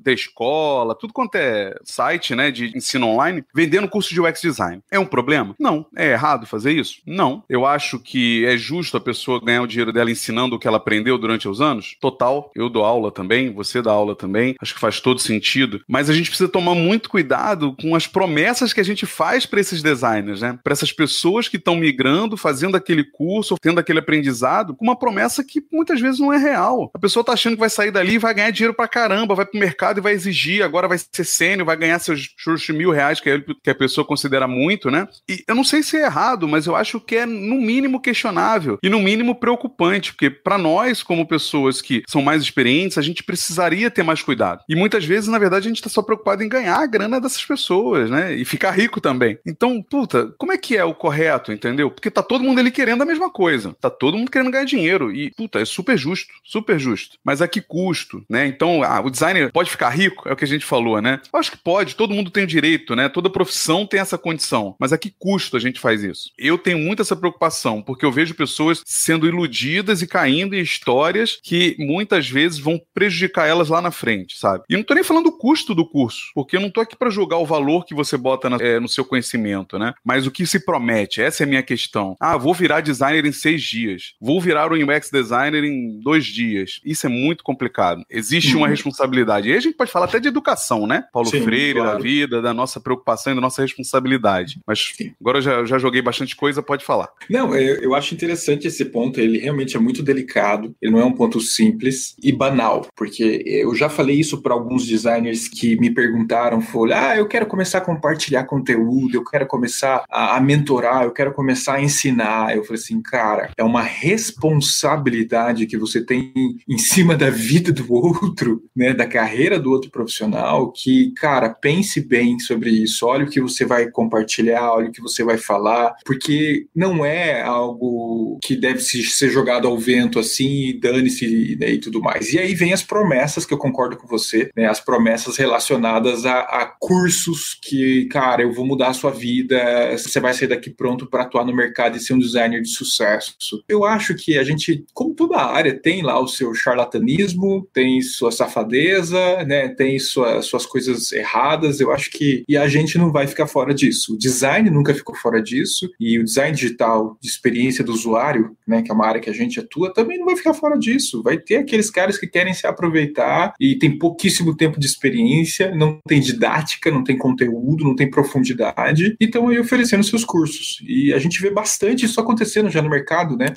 [0.00, 4.82] da escola, tudo quanto é site, né, de ensino online, vendendo curso de UX design.
[4.90, 5.54] É um problema?
[5.58, 5.86] Não.
[5.96, 7.00] É errado fazer isso?
[7.06, 7.42] Não.
[7.48, 10.76] Eu acho que é justo a pessoa ganhar o dinheiro dela ensinando o que ela
[10.76, 11.96] aprendeu durante os anos?
[12.00, 12.50] Total.
[12.54, 14.54] Eu dou aula também, você dá aula também.
[14.60, 15.80] Acho que faz todo sentido.
[15.86, 19.60] Mas a gente precisa tomar muito cuidado com as promessas que a gente faz para
[19.60, 20.58] esses designers, né?
[20.62, 25.44] Para essas pessoas que estão migrando, fazendo aquele curso, tendo aquele aprendizado, com uma promessa
[25.44, 26.90] que muitas vezes não é real.
[26.94, 29.46] A pessoa tá achando que vai sair dali e vai ganhar dinheiro pra caramba, vai
[29.46, 33.20] pro mercado e vai exigir, agora vai ser sênior, vai ganhar seus, seus mil reais,
[33.20, 35.08] que, é, que a pessoa considera muito, né?
[35.28, 38.78] E eu não sei se é errado, mas eu acho que é no mínimo questionável
[38.82, 43.22] e no mínimo preocupante, porque para nós, como pessoas que são mais experientes, a gente
[43.22, 44.62] precisaria ter mais cuidado.
[44.68, 47.44] E muitas vezes, na verdade, a gente tá só preocupado em ganhar a grana dessas
[47.44, 48.34] pessoas, né?
[48.34, 49.38] E ficar rico também.
[49.46, 51.90] Então, puta, como é que é o correto, entendeu?
[51.90, 53.74] Porque tá todo mundo ali querendo a mesma coisa.
[53.80, 55.14] Tá todo mundo querendo ganhar dinheiro.
[55.14, 57.16] E, puta, é super justo, super justo.
[57.24, 58.46] Mas a que custo, né?
[58.46, 60.28] Então, ah, o designer pode ficar rico?
[60.28, 61.20] É o que a gente falou, né?
[61.32, 63.08] Acho que pode, todo mundo tem o direito, né?
[63.08, 64.76] Toda profissão tem essa condição.
[64.78, 66.30] Mas a que custo a gente faz isso?
[66.38, 71.38] Eu tenho muito essa preocupação, porque eu vejo pessoas sendo iludidas e caindo em histórias
[71.42, 74.64] que muitas vezes vão prejudicar elas lá na frente, sabe?
[74.68, 77.08] E não tô nem falando do custo do curso, porque eu não tô aqui para
[77.08, 79.94] julgar o valor que você bota na, é, no seu conhecimento, né?
[80.04, 82.16] Mas o que se promete, essa é a minha questão.
[82.20, 86.78] Ah, vou virar designer em seis dias, vou virar um UX designer em dois dias.
[86.84, 88.04] Isso é muito complicado.
[88.10, 88.70] Existe uma uhum.
[88.70, 89.48] responsabilidade.
[89.48, 91.04] E aí a gente pode falar até de educação, né?
[91.10, 91.96] Paulo Sim, Freire, claro.
[91.96, 94.60] da vida, da nossa preocupação e da nossa responsabilidade.
[94.66, 95.14] Mas Sim.
[95.18, 97.08] agora eu já, já joguei bastante coisa, pode falar.
[97.30, 99.20] Não, eu, eu acho interessante esse ponto.
[99.20, 100.74] Ele realmente é muito delicado.
[100.80, 104.86] Ele não é um ponto simples e banal, porque eu já falei isso para alguns
[104.86, 110.04] designers que me perguntaram, foi, ah, eu quero começar a compartilhar conteúdo, eu quero começar
[110.08, 112.56] a, a mentorar, eu quero começar a ensinar.
[112.56, 116.32] Eu falei assim, cara, é uma responsabilidade que você tem
[116.68, 122.00] em cima da vida do outro, né, da carreira do outro profissional, que, cara, pense
[122.00, 123.06] bem sobre isso.
[123.06, 127.42] Olha o que você vai compartilhar, olha o que você vai falar, porque não é
[127.42, 132.32] algo que ser jogado ao vento assim e dane-se né, e tudo mais.
[132.32, 136.40] E aí vem as promessas que eu concordo com você, né, as promessas relacionadas a,
[136.40, 139.58] a cursos que, cara, eu vou mudar a sua vida,
[139.96, 143.34] você vai sair daqui pronto para atuar no mercado e ser um designer de sucesso.
[143.68, 148.32] Eu acho que a gente, como toda área, tem lá o seu charlatanismo, tem sua
[148.32, 151.80] safadeza, né, tem sua, suas coisas erradas.
[151.80, 154.14] Eu acho que e a gente não vai ficar fora disso.
[154.14, 158.82] O design nunca ficou fora disso e o design digital de experiência do usuário, né,
[158.82, 161.22] que é uma área que a gente atua, também não vai ficar fora disso.
[161.22, 165.98] Vai ter aqueles caras que querem se aproveitar e tem pouquíssimo tempo de experiência, não
[166.06, 170.82] tem didática, não tem conteúdo, não tem profundidade e estão aí oferecendo seus cursos.
[170.86, 173.54] E a gente vê bastante isso acontecendo já no mercado, né?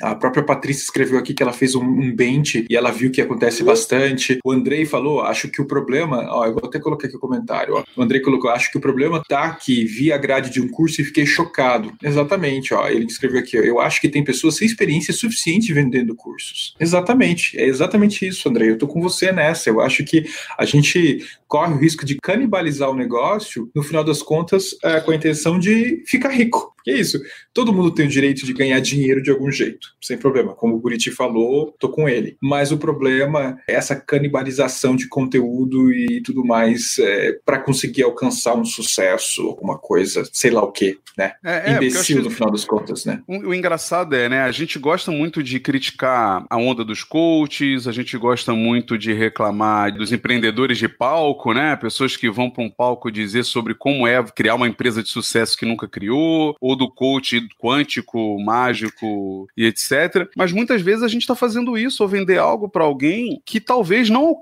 [0.00, 3.20] A própria Patrícia escreveu aqui que ela fez um, um bench e ela viu que
[3.20, 4.38] acontece bastante.
[4.44, 7.74] O Andrei falou, acho que o problema, ó, eu vou até colocar aqui o comentário,
[7.74, 7.84] ó.
[7.96, 11.00] O Andrei colocou, acho que o problema tá que vi a grade de um curso
[11.00, 11.92] e fiquei chocado.
[12.02, 12.88] Exatamente, ó.
[12.88, 16.74] Ele escreveu aqui, ó, eu acho que tem pessoas sem experiência suficiente vendendo cursos.
[16.78, 18.70] Exatamente, é exatamente isso, Andrei.
[18.70, 19.70] Eu tô com você nessa.
[19.70, 20.24] Eu acho que
[20.58, 21.24] a gente
[21.54, 25.56] corre o risco de canibalizar o negócio, no final das contas, é, com a intenção
[25.56, 26.74] de ficar rico.
[26.84, 27.18] Que é isso?
[27.54, 30.54] Todo mundo tem o direito de ganhar dinheiro de algum jeito, sem problema.
[30.54, 32.36] Como o Buriti falou, tô com ele.
[32.42, 38.54] Mas o problema é essa canibalização de conteúdo e tudo mais é, para conseguir alcançar
[38.54, 41.32] um sucesso, alguma coisa, sei lá o quê, né?
[41.42, 43.22] É, é, Imbecil no final das contas, né?
[43.26, 44.42] O, o engraçado é, né?
[44.42, 49.14] A gente gosta muito de criticar a onda dos coaches, a gente gosta muito de
[49.14, 51.76] reclamar dos empreendedores de palco, né?
[51.76, 55.58] Pessoas que vão para um palco dizer sobre como é criar uma empresa de sucesso
[55.58, 60.28] que nunca criou, ou do coach quântico, mágico e etc.
[60.36, 64.08] Mas muitas vezes a gente está fazendo isso ou vender algo para alguém que talvez
[64.08, 64.34] não.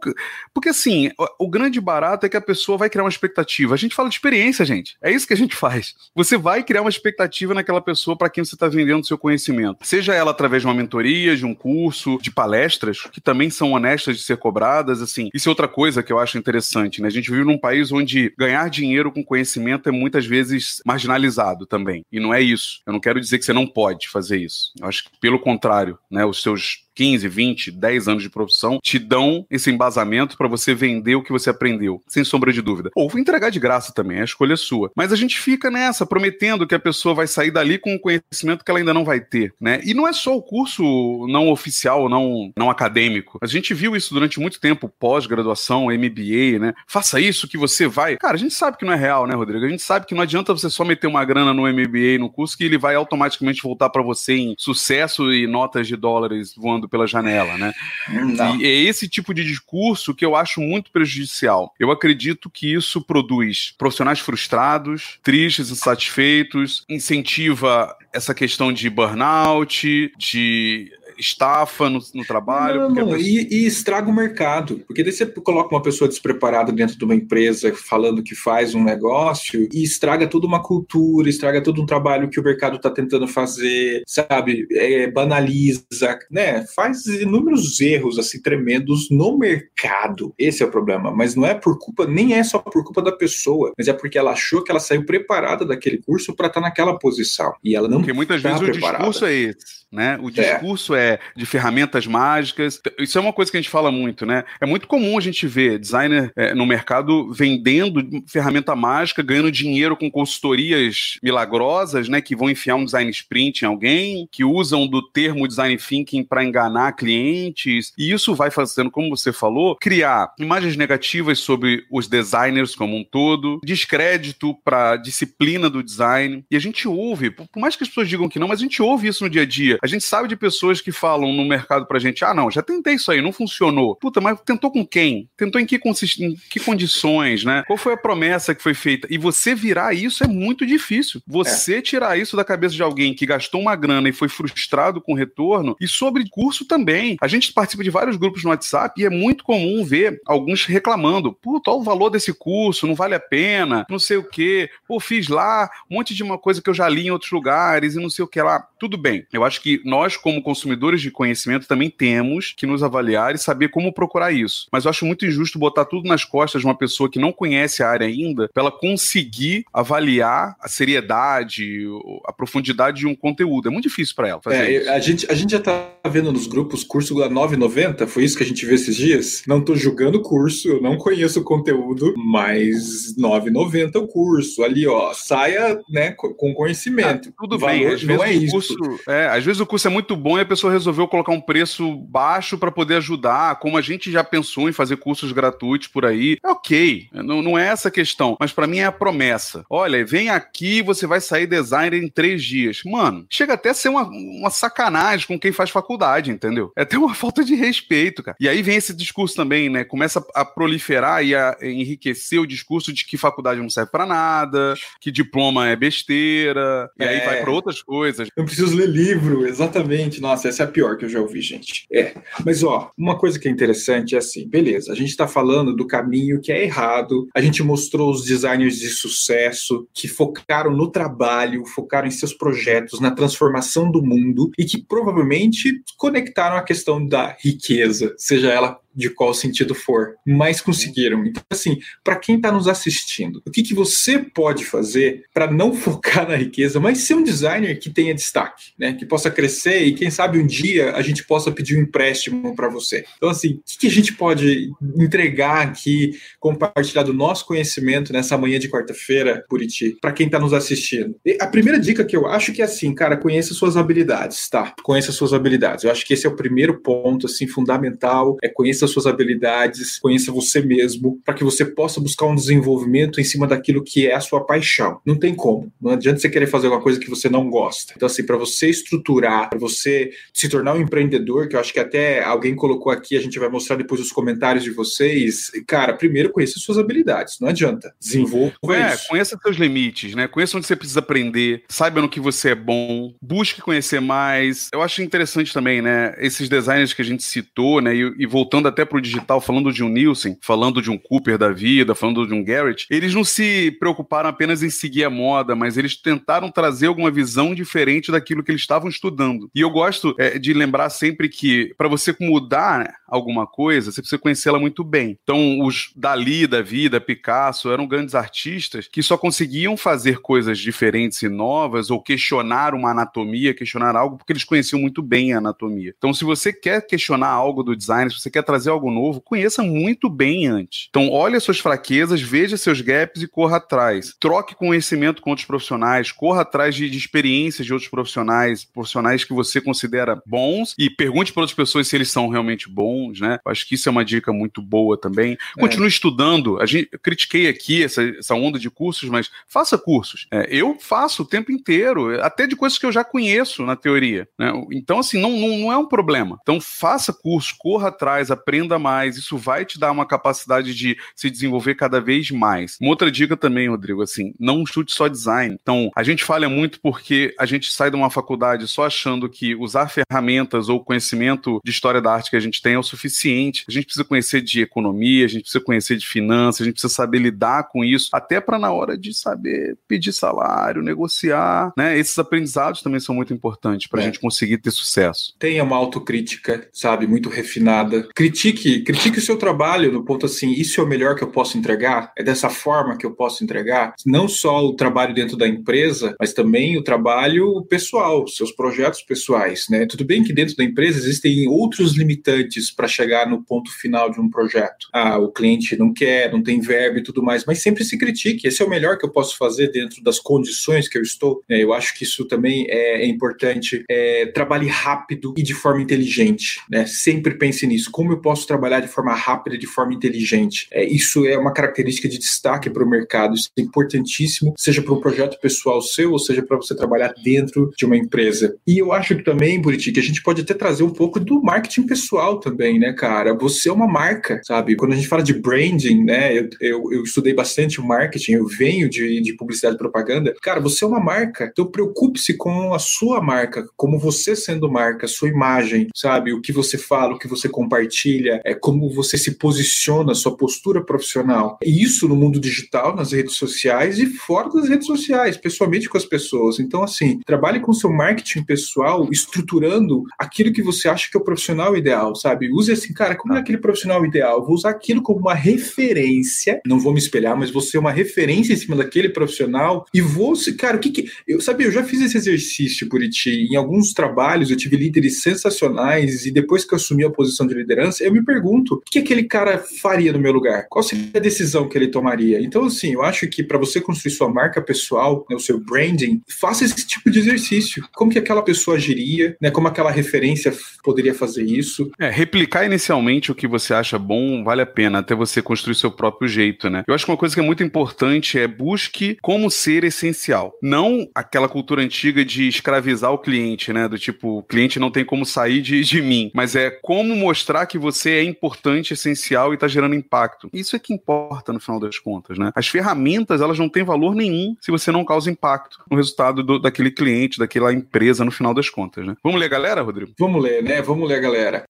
[0.52, 3.74] Porque assim, o grande barato é que a pessoa vai criar uma expectativa.
[3.74, 4.96] A gente fala de experiência, gente.
[5.02, 5.94] É isso que a gente faz.
[6.14, 9.78] Você vai criar uma expectativa naquela pessoa para quem você está vendendo seu conhecimento.
[9.82, 14.16] Seja ela através de uma mentoria, de um curso, de palestras, que também são honestas
[14.16, 15.30] de ser cobradas, assim.
[15.32, 17.08] Isso é outra coisa que eu acho interessante, né?
[17.08, 22.04] A gente vive num país onde ganhar dinheiro com conhecimento é muitas vezes marginalizado também.
[22.10, 22.80] E não é isso.
[22.86, 24.72] Eu não quero dizer que você não pode fazer isso.
[24.80, 28.98] Eu acho que, pelo contrário, né, os seus 15, 20, 10 anos de profissão te
[28.98, 32.90] dão esse embasamento para você vender o que você aprendeu, sem sombra de dúvida.
[32.94, 34.90] Ou entregar de graça também, a escolha é sua.
[34.96, 38.64] Mas a gente fica nessa, prometendo que a pessoa vai sair dali com um conhecimento
[38.64, 39.80] que ela ainda não vai ter, né?
[39.84, 40.82] E não é só o curso
[41.28, 43.38] não oficial, não, não acadêmico.
[43.42, 46.72] A gente viu isso durante muito tempo, pós-graduação, MBA, né?
[46.86, 48.16] Faça isso que você vai.
[48.16, 49.64] Cara, a gente sabe que não é real, né, Rodrigo?
[49.64, 52.56] A gente sabe que não adianta você só meter uma grana no MBA, no curso,
[52.56, 57.06] que ele vai automaticamente voltar para você em sucesso e notas de dólares voando pela
[57.06, 57.72] janela, né?
[58.08, 58.56] Não.
[58.56, 61.74] E é esse tipo de discurso que eu acho muito prejudicial.
[61.78, 70.92] Eu acredito que isso produz profissionais frustrados, tristes, insatisfeitos, incentiva essa questão de burnout, de
[71.18, 72.82] estafa no, no trabalho.
[72.82, 73.18] Não, não, pessoa...
[73.18, 74.82] e, e, estraga o mercado.
[74.86, 78.82] Porque daí você coloca uma pessoa despreparada dentro de uma empresa falando que faz um
[78.82, 83.26] negócio e estraga toda uma cultura, estraga todo um trabalho que o mercado está tentando
[83.26, 84.66] fazer, sabe?
[84.72, 86.64] É, banaliza, né?
[86.74, 90.34] Faz inúmeros erros assim tremendos no mercado.
[90.38, 91.10] Esse é o problema.
[91.10, 94.18] Mas não é por culpa, nem é só por culpa da pessoa, mas é porque
[94.18, 97.52] ela achou que ela saiu preparada daquele curso para estar tá naquela posição.
[97.62, 99.04] E ela não Porque muitas tá vezes preparada.
[99.04, 99.82] o discurso é esse.
[99.92, 100.18] Né?
[100.22, 100.30] O é.
[100.30, 101.01] discurso é.
[101.01, 101.01] é.
[101.36, 102.80] De ferramentas mágicas.
[102.98, 104.44] Isso é uma coisa que a gente fala muito, né?
[104.60, 109.96] É muito comum a gente ver designer é, no mercado vendendo ferramenta mágica, ganhando dinheiro
[109.96, 112.20] com consultorias milagrosas, né?
[112.20, 116.44] Que vão enfiar um design sprint em alguém, que usam do termo design thinking para
[116.44, 117.92] enganar clientes.
[117.98, 123.04] E isso vai fazendo, como você falou, criar imagens negativas sobre os designers como um
[123.04, 126.44] todo, descrédito para disciplina do design.
[126.50, 128.82] E a gente ouve, por mais que as pessoas digam que não, mas a gente
[128.82, 129.78] ouve isso no dia a dia.
[129.82, 132.94] A gente sabe de pessoas que falam no mercado pra gente: ah, não, já tentei
[132.94, 133.96] isso aí, não funcionou.
[133.96, 135.28] Puta, mas tentou com quem?
[135.36, 136.20] Tentou em que, consist...
[136.20, 137.62] em que condições, né?
[137.66, 139.06] Qual foi a promessa que foi feita?
[139.10, 141.20] E você virar isso é muito difícil.
[141.26, 141.82] Você é.
[141.82, 145.16] tirar isso da cabeça de alguém que gastou uma grana e foi frustrado com o
[145.16, 145.76] retorno.
[145.80, 147.16] E sobre curso também.
[147.20, 151.32] A gente participa de vários grupos no WhatsApp e é muito comum ver alguns reclamando:
[151.32, 154.70] puta, olha o valor desse curso, não vale a pena, não sei o quê.
[154.86, 157.94] Pô, fiz lá um monte de uma coisa que eu já li em outros lugares
[157.94, 158.66] e não sei o que lá.
[158.78, 159.26] Tudo bem.
[159.32, 163.68] Eu acho que nós, como consumidores de conhecimento, também temos que nos avaliar e saber
[163.68, 164.66] como procurar isso.
[164.72, 167.82] Mas eu acho muito injusto botar tudo nas costas de uma pessoa que não conhece
[167.82, 171.86] a área ainda, para ela conseguir avaliar a seriedade,
[172.26, 173.68] a profundidade de um conteúdo.
[173.68, 174.90] É muito difícil para ela fazer é, isso.
[174.90, 178.42] A gente, a gente já tá vendo nos grupos curso da 9,90, foi isso que
[178.42, 179.42] a gente viu esses dias?
[179.46, 184.62] Não tô julgando o curso, eu não conheço o conteúdo, mas 9,90 o curso.
[184.62, 187.28] Ali, ó, saia né, com conhecimento.
[187.28, 188.76] Ah, tudo bem, às vezes é o curso,
[189.08, 191.96] é, às vezes o curso é muito bom e a pessoa resolveu colocar um preço
[191.96, 196.38] baixo para poder ajudar, como a gente já pensou em fazer cursos gratuitos por aí.
[196.44, 199.64] É ok, não, não é essa a questão, mas para mim é a promessa.
[199.68, 202.80] Olha, vem aqui, você vai sair designer em três dias.
[202.84, 206.72] Mano, chega até a ser uma, uma sacanagem com quem faz faculdade, entendeu?
[206.76, 208.36] É até uma falta de respeito, cara.
[208.40, 209.84] E aí vem esse discurso também, né?
[209.84, 214.74] Começa a proliferar e a enriquecer o discurso de que faculdade não serve para nada,
[215.00, 217.42] que diploma é besteira, e aí vai é.
[217.42, 218.28] para outras coisas.
[218.36, 220.20] Eu preciso ler livro, exatamente.
[220.20, 221.86] Nossa, essa é a pior que eu já ouvi, gente.
[221.92, 222.14] É.
[222.44, 225.86] Mas, ó, uma coisa que é interessante é assim, beleza, a gente tá falando do
[225.86, 231.64] caminho que é errado, a gente mostrou os designers de sucesso que focaram no trabalho,
[231.66, 237.36] focaram em seus projetos, na transformação do mundo e que provavelmente conectaram a questão da
[237.40, 241.24] riqueza, seja ela de qual sentido for, mas conseguiram.
[241.24, 245.72] Então, assim, para quem está nos assistindo, o que, que você pode fazer para não
[245.74, 248.92] focar na riqueza, mas ser um designer que tenha destaque, né?
[248.92, 252.68] Que possa crescer e quem sabe um dia a gente possa pedir um empréstimo para
[252.68, 253.04] você.
[253.16, 258.36] Então, assim, o que, que a gente pode entregar aqui, compartilhar do nosso conhecimento nessa
[258.36, 261.16] manhã de quarta-feira, Buriti, para quem está nos assistindo?
[261.24, 264.74] E a primeira dica que eu acho que é assim, cara, conheça suas habilidades, tá?
[264.82, 265.84] Conheça suas habilidades.
[265.84, 269.98] Eu acho que esse é o primeiro ponto, assim, fundamental, é conhecer conheça suas habilidades,
[269.98, 274.14] conheça você mesmo, para que você possa buscar um desenvolvimento em cima daquilo que é
[274.14, 275.00] a sua paixão.
[275.06, 275.72] Não tem como.
[275.80, 277.94] Não adianta você querer fazer alguma coisa que você não gosta.
[277.96, 281.80] Então, assim, para você estruturar, para você se tornar um empreendedor, que eu acho que
[281.80, 285.50] até alguém colocou aqui, a gente vai mostrar depois os comentários de vocês.
[285.66, 287.38] Cara, primeiro conheça suas habilidades.
[287.40, 287.94] Não adianta.
[288.00, 289.08] Desenvolva é, isso.
[289.08, 290.26] Conheça seus limites, né?
[290.26, 294.68] Conheça onde você precisa aprender, saiba no que você é bom, busque conhecer mais.
[294.72, 296.14] Eu acho interessante também, né?
[296.18, 297.94] Esses designers que a gente citou, né?
[297.94, 301.50] E, e voltando até pro digital, falando de um Nielsen, falando de um Cooper da
[301.50, 305.76] vida, falando de um Garrett, eles não se preocuparam apenas em seguir a moda, mas
[305.76, 309.50] eles tentaram trazer alguma visão diferente daquilo que eles estavam estudando.
[309.54, 314.20] E eu gosto é, de lembrar sempre que para você mudar alguma coisa, você precisa
[314.20, 315.18] conhecê-la muito bem.
[315.22, 321.22] Então, os Dali da vida, Picasso, eram grandes artistas que só conseguiam fazer coisas diferentes
[321.22, 325.94] e novas ou questionar uma anatomia, questionar algo, porque eles conheciam muito bem a anatomia.
[325.96, 329.62] Então, se você quer questionar algo do design, se você quer trazer algo novo, conheça
[329.62, 330.86] muito bem antes.
[330.88, 334.14] Então, olhe as suas fraquezas, veja seus gaps e corra atrás.
[334.18, 339.34] Troque conhecimento com outros profissionais, corra atrás de, de experiências de outros profissionais, profissionais que
[339.34, 343.38] você considera bons e pergunte para outras pessoas se eles são realmente bons, né?
[343.46, 345.36] Acho que isso é uma dica muito boa também.
[345.58, 345.88] Continue é.
[345.88, 346.60] estudando.
[346.60, 350.26] A gente, critiquei aqui essa, essa onda de cursos, mas faça cursos.
[350.30, 354.28] É, eu faço o tempo inteiro, até de coisas que eu já conheço na teoria.
[354.38, 354.52] Né?
[354.72, 356.38] Então, assim, não, não, não é um problema.
[356.42, 360.96] Então, faça curso, corra atrás, aprenda aprenda mais, isso vai te dar uma capacidade de
[361.16, 362.76] se desenvolver cada vez mais.
[362.80, 365.56] Uma outra dica também, Rodrigo, assim, não estude só design.
[365.60, 369.54] Então, a gente falha muito porque a gente sai de uma faculdade só achando que
[369.54, 373.64] usar ferramentas ou conhecimento de história da arte que a gente tem é o suficiente.
[373.68, 376.92] A gente precisa conhecer de economia, a gente precisa conhecer de finanças, a gente precisa
[376.92, 381.98] saber lidar com isso, até para na hora de saber pedir salário, negociar, né?
[381.98, 384.06] Esses aprendizados também são muito importantes para a é.
[384.06, 385.34] gente conseguir ter sucesso.
[385.38, 388.08] Tenha uma autocrítica, sabe, muito refinada.
[388.14, 391.58] Critique critique, o seu trabalho no ponto assim, isso é o melhor que eu posso
[391.58, 392.12] entregar?
[392.16, 393.94] É dessa forma que eu posso entregar?
[394.04, 399.66] Não só o trabalho dentro da empresa, mas também o trabalho pessoal, seus projetos pessoais,
[399.68, 399.86] né?
[399.86, 404.20] Tudo bem que dentro da empresa existem outros limitantes para chegar no ponto final de
[404.20, 404.88] um projeto.
[404.92, 408.46] Ah, o cliente não quer, não tem verbo e tudo mais, mas sempre se critique.
[408.46, 411.42] Esse é o melhor que eu posso fazer dentro das condições que eu estou.
[411.48, 413.84] É, eu acho que isso também é, é importante.
[413.90, 416.86] É, trabalhe rápido e de forma inteligente, né?
[416.86, 417.90] Sempre pense nisso.
[417.90, 420.68] Como eu posso trabalhar de forma rápida, de forma inteligente.
[420.70, 423.34] É, isso é uma característica de destaque para o mercado.
[423.34, 427.70] Isso é importantíssimo, seja para um projeto pessoal seu, ou seja para você trabalhar dentro
[427.76, 428.56] de uma empresa.
[428.66, 431.42] E eu acho que também, Buriti, que a gente pode até trazer um pouco do
[431.42, 433.34] marketing pessoal também, né, cara?
[433.34, 434.76] Você é uma marca, sabe?
[434.76, 436.36] Quando a gente fala de branding, né?
[436.36, 440.34] Eu, eu, eu estudei bastante o marketing, eu venho de, de publicidade e propaganda.
[440.42, 441.48] Cara, você é uma marca.
[441.50, 446.32] Então preocupe-se com a sua marca, como você sendo marca, sua imagem, sabe?
[446.32, 450.84] O que você fala, o que você compartilha é como você se posiciona, sua postura
[450.84, 451.58] profissional.
[451.62, 455.96] E isso no mundo digital, nas redes sociais e fora das redes sociais, pessoalmente com
[455.96, 456.58] as pessoas.
[456.58, 461.24] Então, assim, trabalhe com seu marketing pessoal, estruturando aquilo que você acha que é o
[461.24, 462.48] profissional ideal, sabe?
[462.52, 464.44] Use assim, cara, como é aquele profissional ideal?
[464.44, 468.52] vou usar aquilo como uma referência, não vou me espelhar, mas vou ser uma referência
[468.52, 471.10] em cima daquele profissional e vou, cara, o que que.
[471.26, 476.26] Eu, sabe, eu já fiz esse exercício, Buriti, em alguns trabalhos, eu tive líderes sensacionais
[476.26, 478.98] e depois que eu assumi a posição de liderança, eu eu me pergunto, o que
[478.98, 480.66] aquele cara faria no meu lugar?
[480.68, 482.40] Qual seria a decisão que ele tomaria?
[482.40, 486.20] Então, assim, eu acho que para você construir sua marca pessoal, né, o seu branding,
[486.28, 487.82] faça esse tipo de exercício.
[487.94, 489.50] Como que aquela pessoa agiria, né?
[489.50, 490.52] Como aquela referência
[490.84, 491.90] poderia fazer isso?
[491.98, 495.76] É, replicar publicar inicialmente o que você acha bom vale a pena, até você construir
[495.76, 496.82] seu próprio jeito, né?
[496.88, 500.52] Eu acho que uma coisa que é muito importante é busque como ser essencial.
[500.60, 503.86] Não aquela cultura antiga de escravizar o cliente, né?
[503.86, 507.66] Do tipo, o cliente não tem como sair de, de mim, mas é como mostrar
[507.66, 510.50] que você é importante, essencial e está gerando impacto.
[510.52, 512.50] Isso é que importa no final das contas, né?
[512.56, 516.58] As ferramentas, elas não têm valor nenhum se você não causa impacto no resultado do,
[516.58, 519.14] daquele cliente, daquela empresa no final das contas, né?
[519.22, 520.12] Vamos ler galera, Rodrigo?
[520.18, 520.82] Vamos ler, né?
[520.82, 521.64] Vamos ler galera.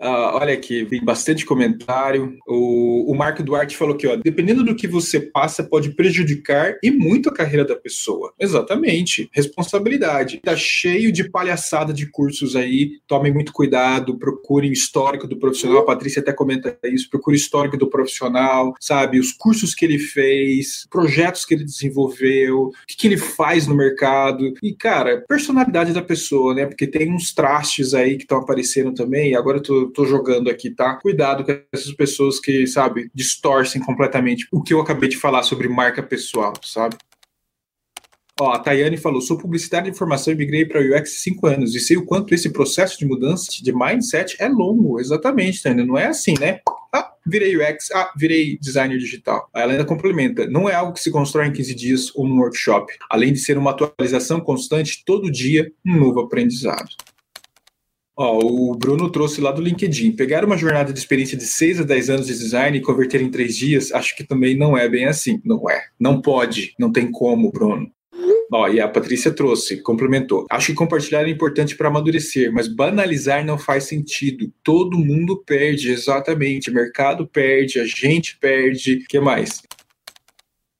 [0.00, 2.36] Uh, olha aqui, vi bastante comentário.
[2.46, 6.90] O, o Marco Duarte falou aqui, ó, dependendo do que você passa, pode prejudicar e
[6.90, 8.32] muito a carreira da pessoa.
[8.38, 9.28] Exatamente.
[9.32, 10.40] Responsabilidade.
[10.42, 12.98] Tá cheio de palhaçada de cursos aí.
[13.06, 15.78] Tomem muito cuidado, procurem o histórico do profissional.
[15.78, 17.08] A Patrícia até comenta isso.
[17.08, 19.18] Procure o histórico do profissional, sabe?
[19.18, 23.74] Os cursos que ele fez, projetos que ele desenvolveu, o que, que ele faz no
[23.74, 24.52] mercado.
[24.62, 26.66] E, cara, personalidade da pessoa, né?
[26.66, 29.34] Porque tem uns trastes aí que estão aparecendo também.
[29.34, 30.94] Agora eu tô tô, jogando aqui, tá?
[30.96, 35.68] Cuidado com essas pessoas que, sabe, distorcem completamente o que eu acabei de falar sobre
[35.68, 36.96] marca pessoal, sabe?
[38.38, 41.46] Ó, a Tayane falou: sou publicitária de informação e migrei para o UX há cinco
[41.46, 45.00] anos e sei o quanto esse processo de mudança de mindset é longo.
[45.00, 45.86] Exatamente, Tayane.
[45.86, 46.60] Não é assim, né?
[46.92, 49.48] Ah, virei UX, ah, virei designer digital.
[49.54, 52.92] Ela ainda complementa: não é algo que se constrói em 15 dias ou num workshop.
[53.08, 56.90] Além de ser uma atualização constante, todo dia um novo aprendizado.
[58.16, 60.12] Ó, o Bruno trouxe lá do LinkedIn.
[60.12, 63.30] Pegar uma jornada de experiência de 6 a 10 anos de design e converter em
[63.30, 65.40] 3 dias, acho que também não é bem assim.
[65.44, 65.82] Não é.
[66.00, 66.72] Não pode.
[66.78, 67.90] Não tem como, Bruno.
[68.52, 70.46] Ó, e a Patrícia trouxe, complementou.
[70.50, 74.52] Acho que compartilhar é importante para amadurecer, mas banalizar não faz sentido.
[74.62, 76.70] Todo mundo perde, exatamente.
[76.70, 78.94] Mercado perde, a gente perde.
[78.94, 79.62] O que mais?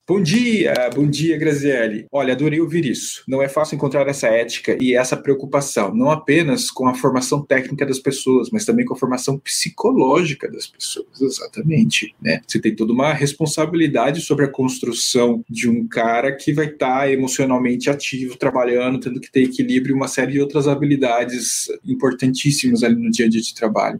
[0.09, 2.05] Bom dia, bom dia, Graziele.
[2.09, 3.25] Olha, adorei ouvir isso.
[3.27, 7.85] Não é fácil encontrar essa ética e essa preocupação, não apenas com a formação técnica
[7.85, 11.19] das pessoas, mas também com a formação psicológica das pessoas.
[11.19, 12.39] Exatamente, né?
[12.47, 17.11] Você tem toda uma responsabilidade sobre a construção de um cara que vai estar tá
[17.11, 22.95] emocionalmente ativo, trabalhando, tendo que ter equilíbrio e uma série de outras habilidades importantíssimas ali
[22.95, 23.99] no dia a dia de trabalho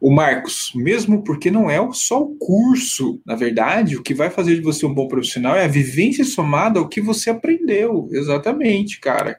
[0.00, 4.54] o Marcos, mesmo porque não é só o curso, na verdade, o que vai fazer
[4.54, 8.08] de você um bom profissional é a vivência somada ao que você aprendeu.
[8.10, 9.36] Exatamente, cara.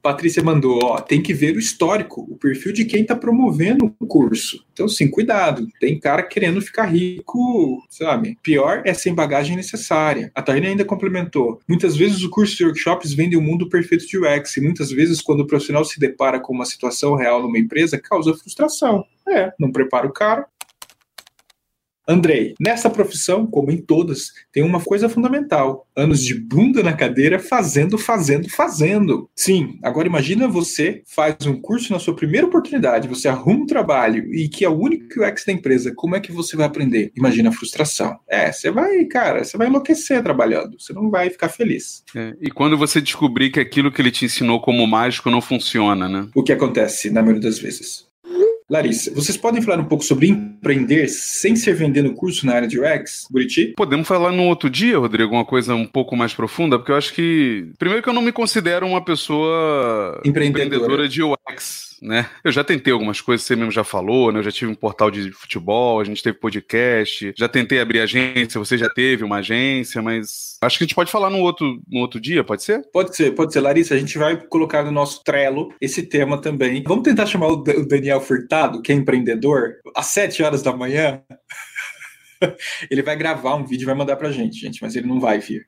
[0.00, 4.06] Patrícia mandou, ó, tem que ver o histórico, o perfil de quem está promovendo o
[4.06, 4.64] curso.
[4.72, 5.66] Então, sim, cuidado.
[5.80, 8.38] Tem cara querendo ficar rico, sabe?
[8.42, 10.30] Pior é sem bagagem necessária.
[10.34, 11.60] A Taina ainda complementou.
[11.68, 14.90] Muitas vezes o curso de workshops vende o um mundo perfeito de UX e muitas
[14.90, 19.04] vezes quando o profissional se depara com uma situação real numa empresa, causa frustração.
[19.30, 20.46] É, não prepara o cara,
[22.08, 27.38] Andrei, nessa profissão, como em todas, tem uma coisa fundamental: anos de bunda na cadeira,
[27.38, 29.28] fazendo, fazendo, fazendo.
[29.36, 34.34] Sim, agora imagina você faz um curso na sua primeira oportunidade, você arruma um trabalho
[34.34, 35.92] e que é o único UX da empresa.
[35.94, 37.12] Como é que você vai aprender?
[37.14, 38.18] Imagina a frustração.
[38.26, 42.02] É, você vai, cara, você vai enlouquecer trabalhando, você não vai ficar feliz.
[42.16, 46.08] É, e quando você descobrir que aquilo que ele te ensinou como mágico não funciona,
[46.08, 46.26] né?
[46.34, 48.07] O que acontece na maioria das vezes?
[48.70, 52.78] Larissa, vocês podem falar um pouco sobre empreender sem ser vendendo curso na área de
[52.78, 53.72] UX, Buriti?
[53.74, 57.14] Podemos falar num outro dia, Rodrigo, uma coisa um pouco mais profunda, porque eu acho
[57.14, 57.70] que.
[57.78, 62.28] Primeiro que eu não me considero uma pessoa empreendedora, empreendedora de UX né?
[62.44, 64.38] Eu já tentei algumas coisas, você mesmo já falou, né?
[64.38, 68.58] Eu já tive um portal de futebol, a gente teve podcast, já tentei abrir agência,
[68.58, 72.00] você já teve uma agência, mas acho que a gente pode falar no outro, no
[72.00, 72.82] outro dia, pode ser?
[72.92, 73.60] Pode ser, pode ser.
[73.60, 76.82] Larissa, a gente vai colocar no nosso Trello esse tema também.
[76.86, 81.22] Vamos tentar chamar o Daniel Furtado, que é empreendedor, às 7 horas da manhã.
[82.90, 85.38] ele vai gravar um vídeo e vai mandar pra gente, gente, mas ele não vai
[85.38, 85.66] vir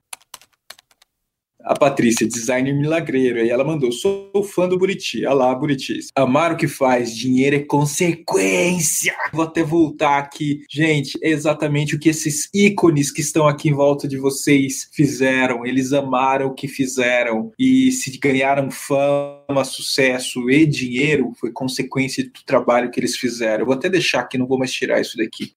[1.64, 5.24] a Patrícia, designer milagreiro, aí ela mandou: sou fã do Buriti.
[5.24, 6.00] Olha lá, Buriti.
[6.16, 9.14] Amar o que faz, dinheiro é consequência.
[9.32, 10.62] Vou até voltar aqui.
[10.70, 15.66] Gente, é exatamente o que esses ícones que estão aqui em volta de vocês fizeram.
[15.66, 17.52] Eles amaram o que fizeram.
[17.58, 23.66] E se ganharam fama, sucesso e dinheiro, foi consequência do trabalho que eles fizeram.
[23.66, 25.52] Vou até deixar aqui, não vou mais tirar isso daqui.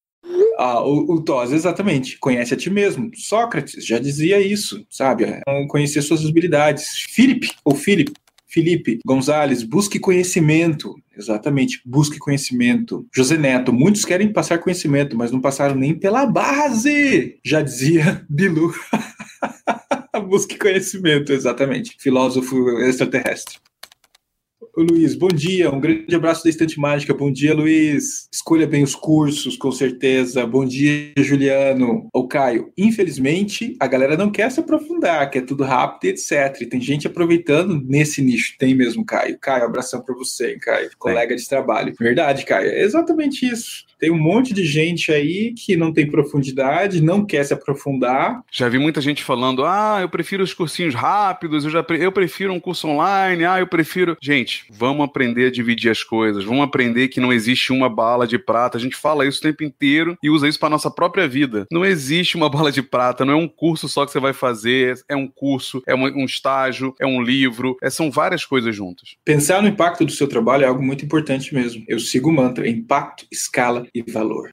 [0.57, 2.17] Ah, o, o exatamente.
[2.19, 3.11] Conhece a ti mesmo.
[3.15, 5.25] Sócrates já dizia isso, sabe?
[5.69, 7.05] Conhecer suas habilidades.
[7.09, 8.13] Felipe, ou Felipe,
[8.53, 10.95] Felipe Gonzalez, busque conhecimento.
[11.17, 13.07] Exatamente, busque conhecimento.
[13.13, 17.39] José Neto, muitos querem passar conhecimento, mas não passaram nem pela base.
[17.43, 18.71] Já dizia Bilu.
[20.29, 21.95] busque conhecimento, exatamente.
[21.99, 23.57] Filósofo extraterrestre.
[24.75, 25.71] Luiz, bom dia.
[25.71, 27.13] Um grande abraço da Estante Mágica.
[27.13, 28.27] Bom dia, Luiz.
[28.31, 30.45] Escolha bem os cursos, com certeza.
[30.45, 32.07] Bom dia, Juliano.
[32.13, 36.61] Ô, Caio, infelizmente, a galera não quer se aprofundar, quer tudo rápido e etc.
[36.61, 38.55] E tem gente aproveitando nesse nicho.
[38.57, 39.37] Tem mesmo, Caio.
[39.39, 40.89] Caio, abração pra você, hein, Caio.
[40.97, 41.93] Colega de trabalho.
[41.99, 42.69] Verdade, Caio.
[42.69, 43.85] É exatamente isso.
[44.03, 48.43] Tem um monte de gente aí que não tem profundidade, não quer se aprofundar.
[48.51, 52.11] Já vi muita gente falando: ah, eu prefiro os cursinhos rápidos, eu, já pre eu
[52.11, 54.17] prefiro um curso online, ah, eu prefiro.
[54.21, 58.37] Gente, vamos aprender a dividir as coisas, vamos aprender que não existe uma bala de
[58.37, 58.77] prata.
[58.77, 61.65] A gente fala isso o tempo inteiro e usa isso para nossa própria vida.
[61.71, 64.99] Não existe uma bala de prata, não é um curso só que você vai fazer,
[65.07, 69.15] é um curso, é um, estágio, é um livro, é, são várias coisas juntas.
[69.23, 71.85] Pensar no impacto do seu trabalho é algo muito importante mesmo.
[71.87, 74.49] Eu sigo o mantra: impacto, escala e valor.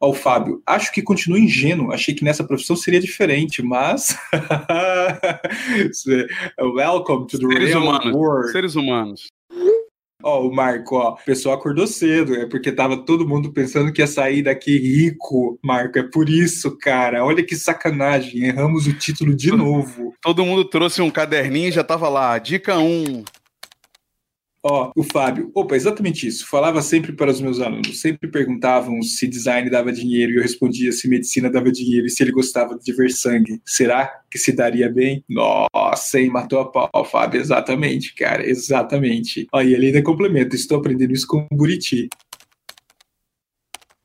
[0.00, 1.92] Ó, o Fábio, acho que continua ingênuo.
[1.92, 4.16] Achei que nessa profissão seria diferente, mas.
[6.58, 8.14] Welcome to the Seres real humanos.
[8.14, 8.52] world.
[8.52, 9.26] Seres humanos.
[10.22, 14.02] Ó, o Marco, ó, o pessoal acordou cedo, é porque tava todo mundo pensando que
[14.02, 15.98] ia sair daqui rico, Marco.
[15.98, 17.24] É por isso, cara.
[17.24, 20.14] Olha que sacanagem, erramos o título de novo.
[20.20, 22.36] Todo mundo trouxe um caderninho e já tava lá.
[22.38, 23.24] Dica 1.
[24.62, 26.46] Ó, o Fábio, opa, exatamente isso.
[26.46, 30.92] Falava sempre para os meus alunos, sempre perguntavam se design dava dinheiro e eu respondia
[30.92, 33.60] se medicina dava dinheiro e se ele gostava de ver sangue.
[33.64, 35.24] Será que se daria bem?
[35.28, 39.46] Nossa, hein, matou a pau, Fábio, exatamente, cara, exatamente.
[39.50, 42.08] Ó, e ele ainda complementa, estou aprendendo isso com o Buriti.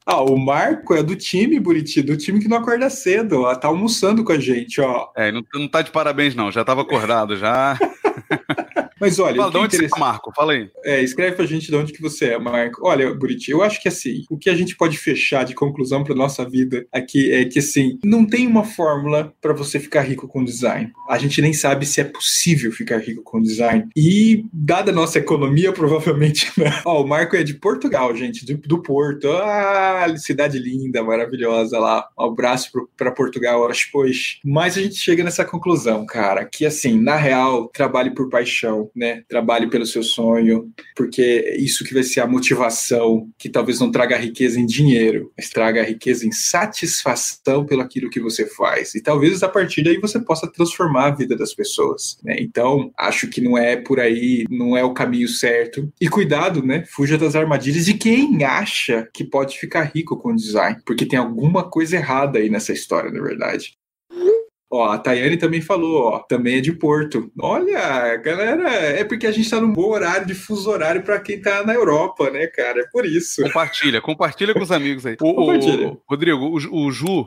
[0.06, 3.68] Ah, o Marco é do time, Buriti, do time que não acorda cedo, ó, tá
[3.68, 5.10] almoçando com a gente, ó.
[5.18, 6.52] É, não, não tá de parabéns, não.
[6.52, 7.78] Já tava acordado, já.
[9.00, 10.32] Mas olha, Fala, de onde você é, Marco?
[10.36, 10.70] Fala aí.
[10.84, 12.82] É, escreve pra gente de onde que você é, Marco.
[12.84, 16.16] Olha, Buriti, eu acho que assim, o que a gente pode fechar de conclusão pra
[16.16, 20.44] nossa vida aqui é que assim, não tem uma fórmula pra você ficar rico com
[20.44, 20.92] design.
[21.10, 23.88] A gente nem sabe se é possível ficar rico com design.
[23.96, 26.72] E dada a nossa economia, provavelmente não.
[26.86, 29.30] Ó, o Marco é de Portugal, gente, do, do Porto.
[29.30, 32.08] Ah, cidade linda, maravilhosa lá.
[32.18, 34.40] Um abraço pro, pra Portugal, horas depois.
[34.44, 39.24] Mas a gente chega nessa conclusão, cara, que assim, na real, trabalhe por paixão, né?
[39.28, 43.92] Trabalhe pelo seu sonho, porque é isso que vai ser a motivação que talvez não
[43.92, 48.96] traga riqueza em dinheiro, mas traga riqueza em satisfação pelo aquilo que você faz.
[48.96, 52.36] E talvez a partir daí você possa transformar a vida das pessoas, né?
[52.40, 55.92] Então, acho que não é por aí, não é o caminho certo.
[56.00, 56.84] E cuidado, né?
[56.88, 61.70] Fuja das armadilhas de quem acha que pode ficar rico com design, porque tem alguma
[61.70, 63.74] coisa errada aí nessa história, na verdade.
[64.72, 67.32] Ó, a Tayane também falou, ó, também é de Porto.
[67.40, 71.40] Olha, galera, é porque a gente tá num bom horário de fuso horário pra quem
[71.40, 72.82] tá na Europa, né, cara?
[72.82, 73.44] É por isso.
[73.44, 75.16] Compartilha, compartilha com os amigos aí.
[75.22, 75.98] O, o- Compartilha.
[76.10, 77.26] Rodrigo, o, o Ju.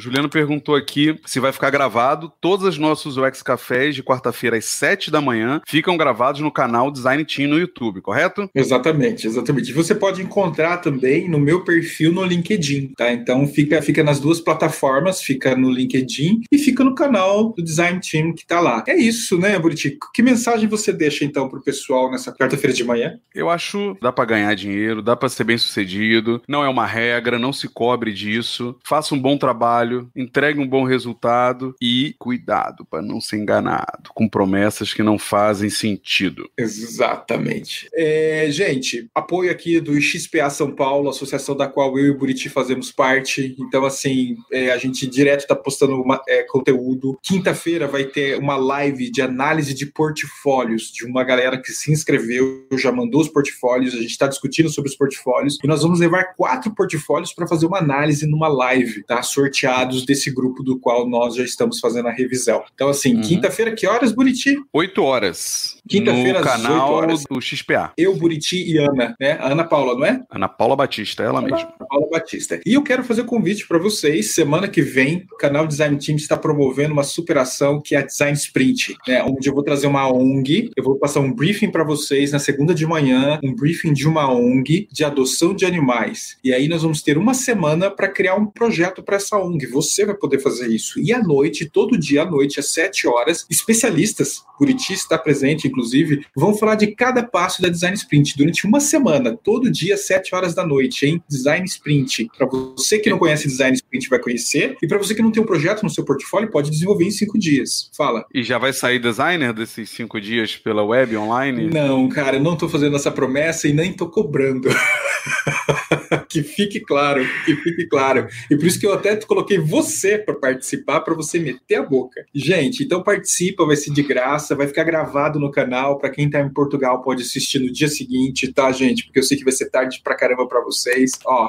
[0.00, 2.32] O Juliano perguntou aqui se vai ficar gravado.
[2.40, 6.90] Todos os nossos UX Cafés de quarta-feira às 7 da manhã ficam gravados no canal
[6.90, 8.48] Design Team no YouTube, correto?
[8.54, 9.70] Exatamente, exatamente.
[9.70, 13.12] E Você pode encontrar também no meu perfil no LinkedIn, tá?
[13.12, 18.00] Então fica, fica nas duas plataformas, fica no LinkedIn e fica no canal do Design
[18.00, 18.82] Team que tá lá.
[18.88, 19.98] É isso, né, Buriti?
[20.14, 23.20] Que mensagem você deixa então pro pessoal nessa quarta-feira de manhã?
[23.34, 26.40] Eu acho dá pra ganhar dinheiro, dá pra ser bem sucedido.
[26.48, 28.74] Não é uma regra, não se cobre disso.
[28.82, 34.28] Faça um bom trabalho, entregue um bom resultado e cuidado pra não ser enganado com
[34.28, 36.48] promessas que não fazem sentido.
[36.56, 37.88] Exatamente.
[37.94, 42.48] É, gente, apoio aqui do XPA São Paulo, associação da qual eu e o Buriti
[42.48, 43.54] fazemos parte.
[43.58, 47.18] Então, assim, é, a gente direto está postando uma- é, conteúdo.
[47.22, 52.66] Quinta-feira vai ter uma live de análise de portfólios de uma galera que se inscreveu,
[52.74, 53.94] já mandou os portfólios.
[53.94, 57.66] A gente está discutindo sobre os portfólios e nós vamos levar quatro portfólios para fazer
[57.66, 59.22] uma análise numa live, tá?
[59.70, 62.62] Sorteados desse grupo do qual nós já estamos fazendo a revisão.
[62.74, 63.20] Então, assim, Uhum.
[63.22, 64.56] quinta-feira, que horas, Buriti?
[64.72, 65.76] 8 horas.
[65.88, 67.24] Quinta-feira no às canal 8 horas.
[67.30, 67.92] do XPA.
[67.96, 69.32] Eu, Buriti e Ana, né?
[69.40, 70.22] A Ana Paula, não é?
[70.30, 71.58] Ana Paula Batista, ela mesma.
[71.58, 72.60] Ana Paula Batista.
[72.66, 74.32] E eu quero fazer um convite para vocês.
[74.34, 78.36] Semana que vem, o canal Design Team está promovendo uma superação que é a Design
[78.36, 79.22] Sprint, né?
[79.24, 82.74] Onde eu vou trazer uma ONG, eu vou passar um briefing para vocês na segunda
[82.74, 86.36] de manhã, um briefing de uma ONG de adoção de animais.
[86.44, 89.59] E aí nós vamos ter uma semana para criar um projeto para essa ONG.
[89.66, 91.00] Você vai poder fazer isso.
[91.00, 96.24] E à noite, todo dia à noite, às 7 horas, especialistas, Buriti está presente, inclusive,
[96.36, 100.34] vão falar de cada passo da Design Sprint durante uma semana, todo dia, às 7
[100.34, 101.22] horas da noite, hein?
[101.28, 102.28] Design Sprint.
[102.36, 104.76] Para você que não conhece Design Sprint, vai conhecer.
[104.82, 107.38] E para você que não tem um projeto no seu portfólio, pode desenvolver em cinco
[107.38, 107.90] dias.
[107.96, 108.26] Fala.
[108.34, 111.70] E já vai sair designer desses cinco dias pela web online?
[111.70, 114.68] Não, cara, eu não tô fazendo essa promessa e nem tô cobrando.
[116.28, 118.28] que fique claro, que fique claro.
[118.50, 122.24] E por isso que eu até coloquei você para participar, para você meter a boca.
[122.34, 125.98] Gente, então participa, vai ser de graça, vai ficar gravado no canal.
[125.98, 129.04] Para quem está em Portugal, pode assistir no dia seguinte, tá, gente?
[129.04, 131.12] Porque eu sei que vai ser tarde pra caramba para vocês.
[131.24, 131.48] Ó,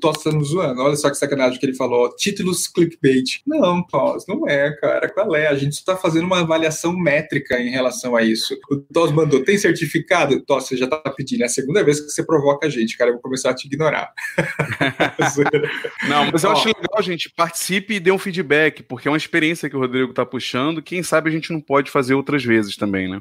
[0.00, 0.80] Tossa nos zoando.
[0.80, 2.14] Olha só que sacanagem que ele falou.
[2.14, 3.40] Títulos clickbait.
[3.46, 5.08] Não, Toss, não é, cara.
[5.08, 5.48] Qual é?
[5.48, 8.56] A gente está fazendo uma avaliação métrica em relação a isso.
[8.70, 10.40] O Toss mandou, tem certificado?
[10.44, 11.42] Toss, você já está pedindo.
[11.42, 13.10] É a segunda vez que você provoca a gente, cara.
[13.10, 14.12] Eu vou começar a te ignorar.
[16.08, 17.30] não, mas eu Ó, acho legal, gente.
[17.30, 20.82] Participe e dê um feedback, porque é uma experiência que o Rodrigo está puxando.
[20.82, 23.20] Quem sabe a gente não pode fazer outras vezes também, né?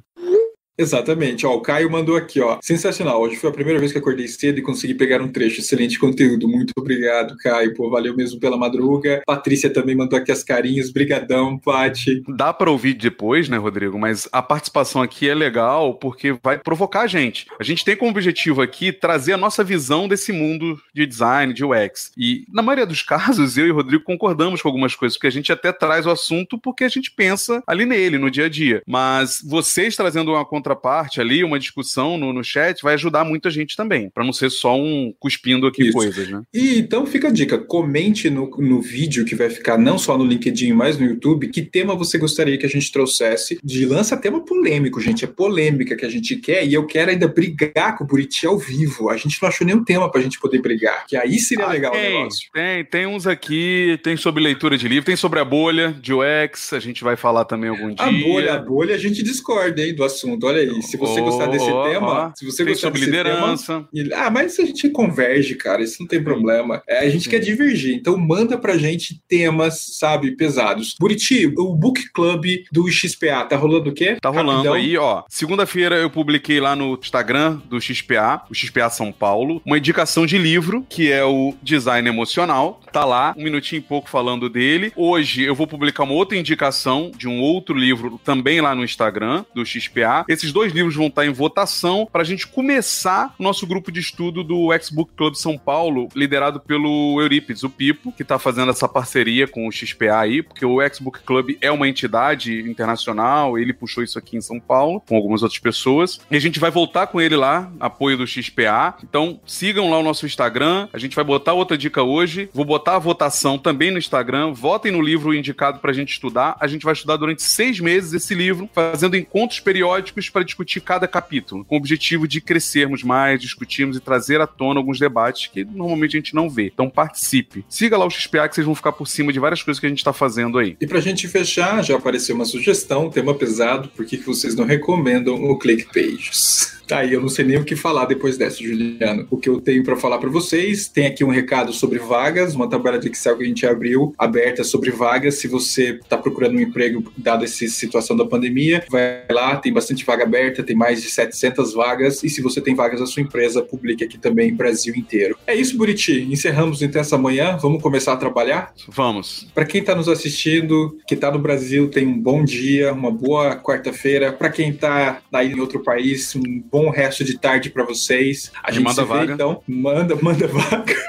[0.77, 2.59] Exatamente, ó, o Caio mandou aqui, ó.
[2.61, 3.19] Sensacional.
[3.19, 5.59] Hoje foi a primeira vez que acordei cedo e consegui pegar um trecho.
[5.59, 6.47] Excelente conteúdo.
[6.47, 7.73] Muito obrigado, Caio.
[7.73, 9.23] Pô, valeu mesmo pela madruga.
[9.25, 10.91] Patrícia também mandou aqui as carinhas.
[10.91, 12.21] Brigadão, Pati.
[12.29, 13.97] Dá para ouvir depois, né, Rodrigo?
[13.97, 17.47] Mas a participação aqui é legal porque vai provocar a gente.
[17.59, 21.65] A gente tem como objetivo aqui trazer a nossa visão desse mundo de design, de
[21.65, 22.11] UX.
[22.15, 25.31] E na maioria dos casos, eu e o Rodrigo concordamos com algumas coisas, porque a
[25.31, 28.83] gente até traz o assunto porque a gente pensa ali nele, no dia a dia.
[28.85, 33.49] Mas vocês trazendo uma conta contraparte ali, uma discussão no, no chat, vai ajudar muita
[33.49, 35.93] gente também, para não ser só um cuspindo aqui Isso.
[35.93, 36.41] coisas, né?
[36.53, 40.25] E então fica a dica, comente no, no vídeo que vai ficar não só no
[40.25, 43.59] LinkedIn, mas no YouTube, que tema você gostaria que a gente trouxesse.
[43.63, 47.27] De lança tema polêmico, gente, é polêmica que a gente quer e eu quero ainda
[47.27, 49.09] brigar com o Buriti ao vivo.
[49.09, 51.91] A gente não achou nenhum tema pra gente poder brigar, que aí seria ah, legal
[51.91, 52.49] tem, o negócio.
[52.53, 56.73] Tem, tem uns aqui, tem sobre leitura de livro, tem sobre a bolha de UX,
[56.73, 58.05] a gente vai falar também algum dia.
[58.05, 60.45] A bolha, a bolha, a gente discorda, hein, do assunto.
[60.45, 62.37] Olha Olha aí, se você oh, gostar desse oh, tema, oh.
[62.37, 63.85] se você gostar desse liderança.
[63.93, 64.15] tema.
[64.15, 66.81] Ah, mas a gente converge, cara, isso não tem problema.
[66.87, 67.29] É, a gente Sim.
[67.29, 70.95] quer divergir, então manda pra gente temas, sabe, pesados.
[70.99, 74.17] Buriti, o Book Club do XPA, tá rolando o quê?
[74.19, 74.73] Tá rolando Rapidão.
[74.73, 75.23] aí, ó.
[75.29, 80.37] Segunda-feira eu publiquei lá no Instagram do XPA, o XPA São Paulo, uma indicação de
[80.37, 82.81] livro, que é o Design Emocional.
[82.91, 84.91] Tá lá, um minutinho e pouco falando dele.
[84.95, 89.45] Hoje eu vou publicar uma outra indicação de um outro livro também lá no Instagram
[89.53, 90.25] do XPA.
[90.27, 93.91] Esses esses dois livros vão estar em votação para a gente começar o nosso grupo
[93.91, 98.71] de estudo do X-Book Club São Paulo, liderado pelo Eurípides, o Pipo, que está fazendo
[98.71, 103.73] essa parceria com o XPA aí, porque o X-Book Club é uma entidade internacional, ele
[103.73, 107.07] puxou isso aqui em São Paulo, com algumas outras pessoas, e a gente vai voltar
[107.07, 108.95] com ele lá, apoio do XPA.
[109.03, 112.95] Então, sigam lá o nosso Instagram, a gente vai botar outra dica hoje, vou botar
[112.95, 116.85] a votação também no Instagram, votem no livro indicado para a gente estudar, a gente
[116.85, 121.73] vai estudar durante seis meses esse livro, fazendo encontros periódicos para discutir cada capítulo, com
[121.73, 126.19] o objetivo de crescermos mais, discutirmos e trazer à tona alguns debates que normalmente a
[126.19, 126.67] gente não vê.
[126.71, 127.65] Então participe.
[127.67, 129.89] Siga lá o XPA que vocês vão ficar por cima de várias coisas que a
[129.89, 130.77] gente está fazendo aí.
[130.79, 134.63] E para a gente fechar, já apareceu uma sugestão, tema pesado, por que vocês não
[134.65, 136.76] recomendam o Click Pages?
[136.87, 139.27] Tá aí, eu não sei nem o que falar depois dessa, Juliano.
[139.29, 142.69] O que eu tenho para falar para vocês, tem aqui um recado sobre vagas, uma
[142.69, 145.35] tabela de Excel que a gente abriu, aberta sobre vagas.
[145.35, 150.05] Se você está procurando um emprego, dado essa situação da pandemia, vai lá, tem bastante
[150.05, 152.23] vaga aberta, tem mais de 700 vagas.
[152.23, 155.37] E se você tem vagas na sua empresa, publique aqui também, Brasil inteiro.
[155.45, 156.25] É isso, Buriti.
[156.31, 157.57] Encerramos então essa manhã.
[157.57, 158.73] Vamos começar a trabalhar?
[158.87, 159.45] Vamos.
[159.53, 163.57] Para quem está nos assistindo, que está no Brasil, tem um bom dia, uma boa
[163.57, 164.31] quarta-feira.
[164.31, 168.51] Para quem está aí em outro país, um bom bom resto de tarde para vocês.
[168.63, 169.25] A gente manda vaga.
[169.25, 170.95] Vê, então, manda, manda vaga.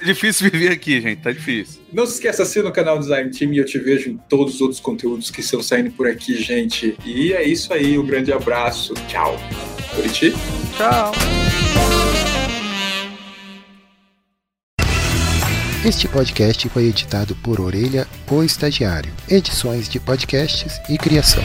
[0.00, 1.80] É difícil viver aqui, gente, tá difícil.
[1.92, 4.60] Não se esqueça, assina o canal Design Team e eu te vejo em todos os
[4.60, 6.96] outros conteúdos que estão saindo por aqui, gente.
[7.04, 8.94] E é isso aí, um grande abraço.
[9.08, 9.36] Tchau.
[9.96, 10.32] Buriti?
[10.76, 11.10] Tchau.
[15.84, 19.12] Este podcast foi editado por Orelha, o Estagiário.
[19.28, 21.42] Edições de podcasts e criação.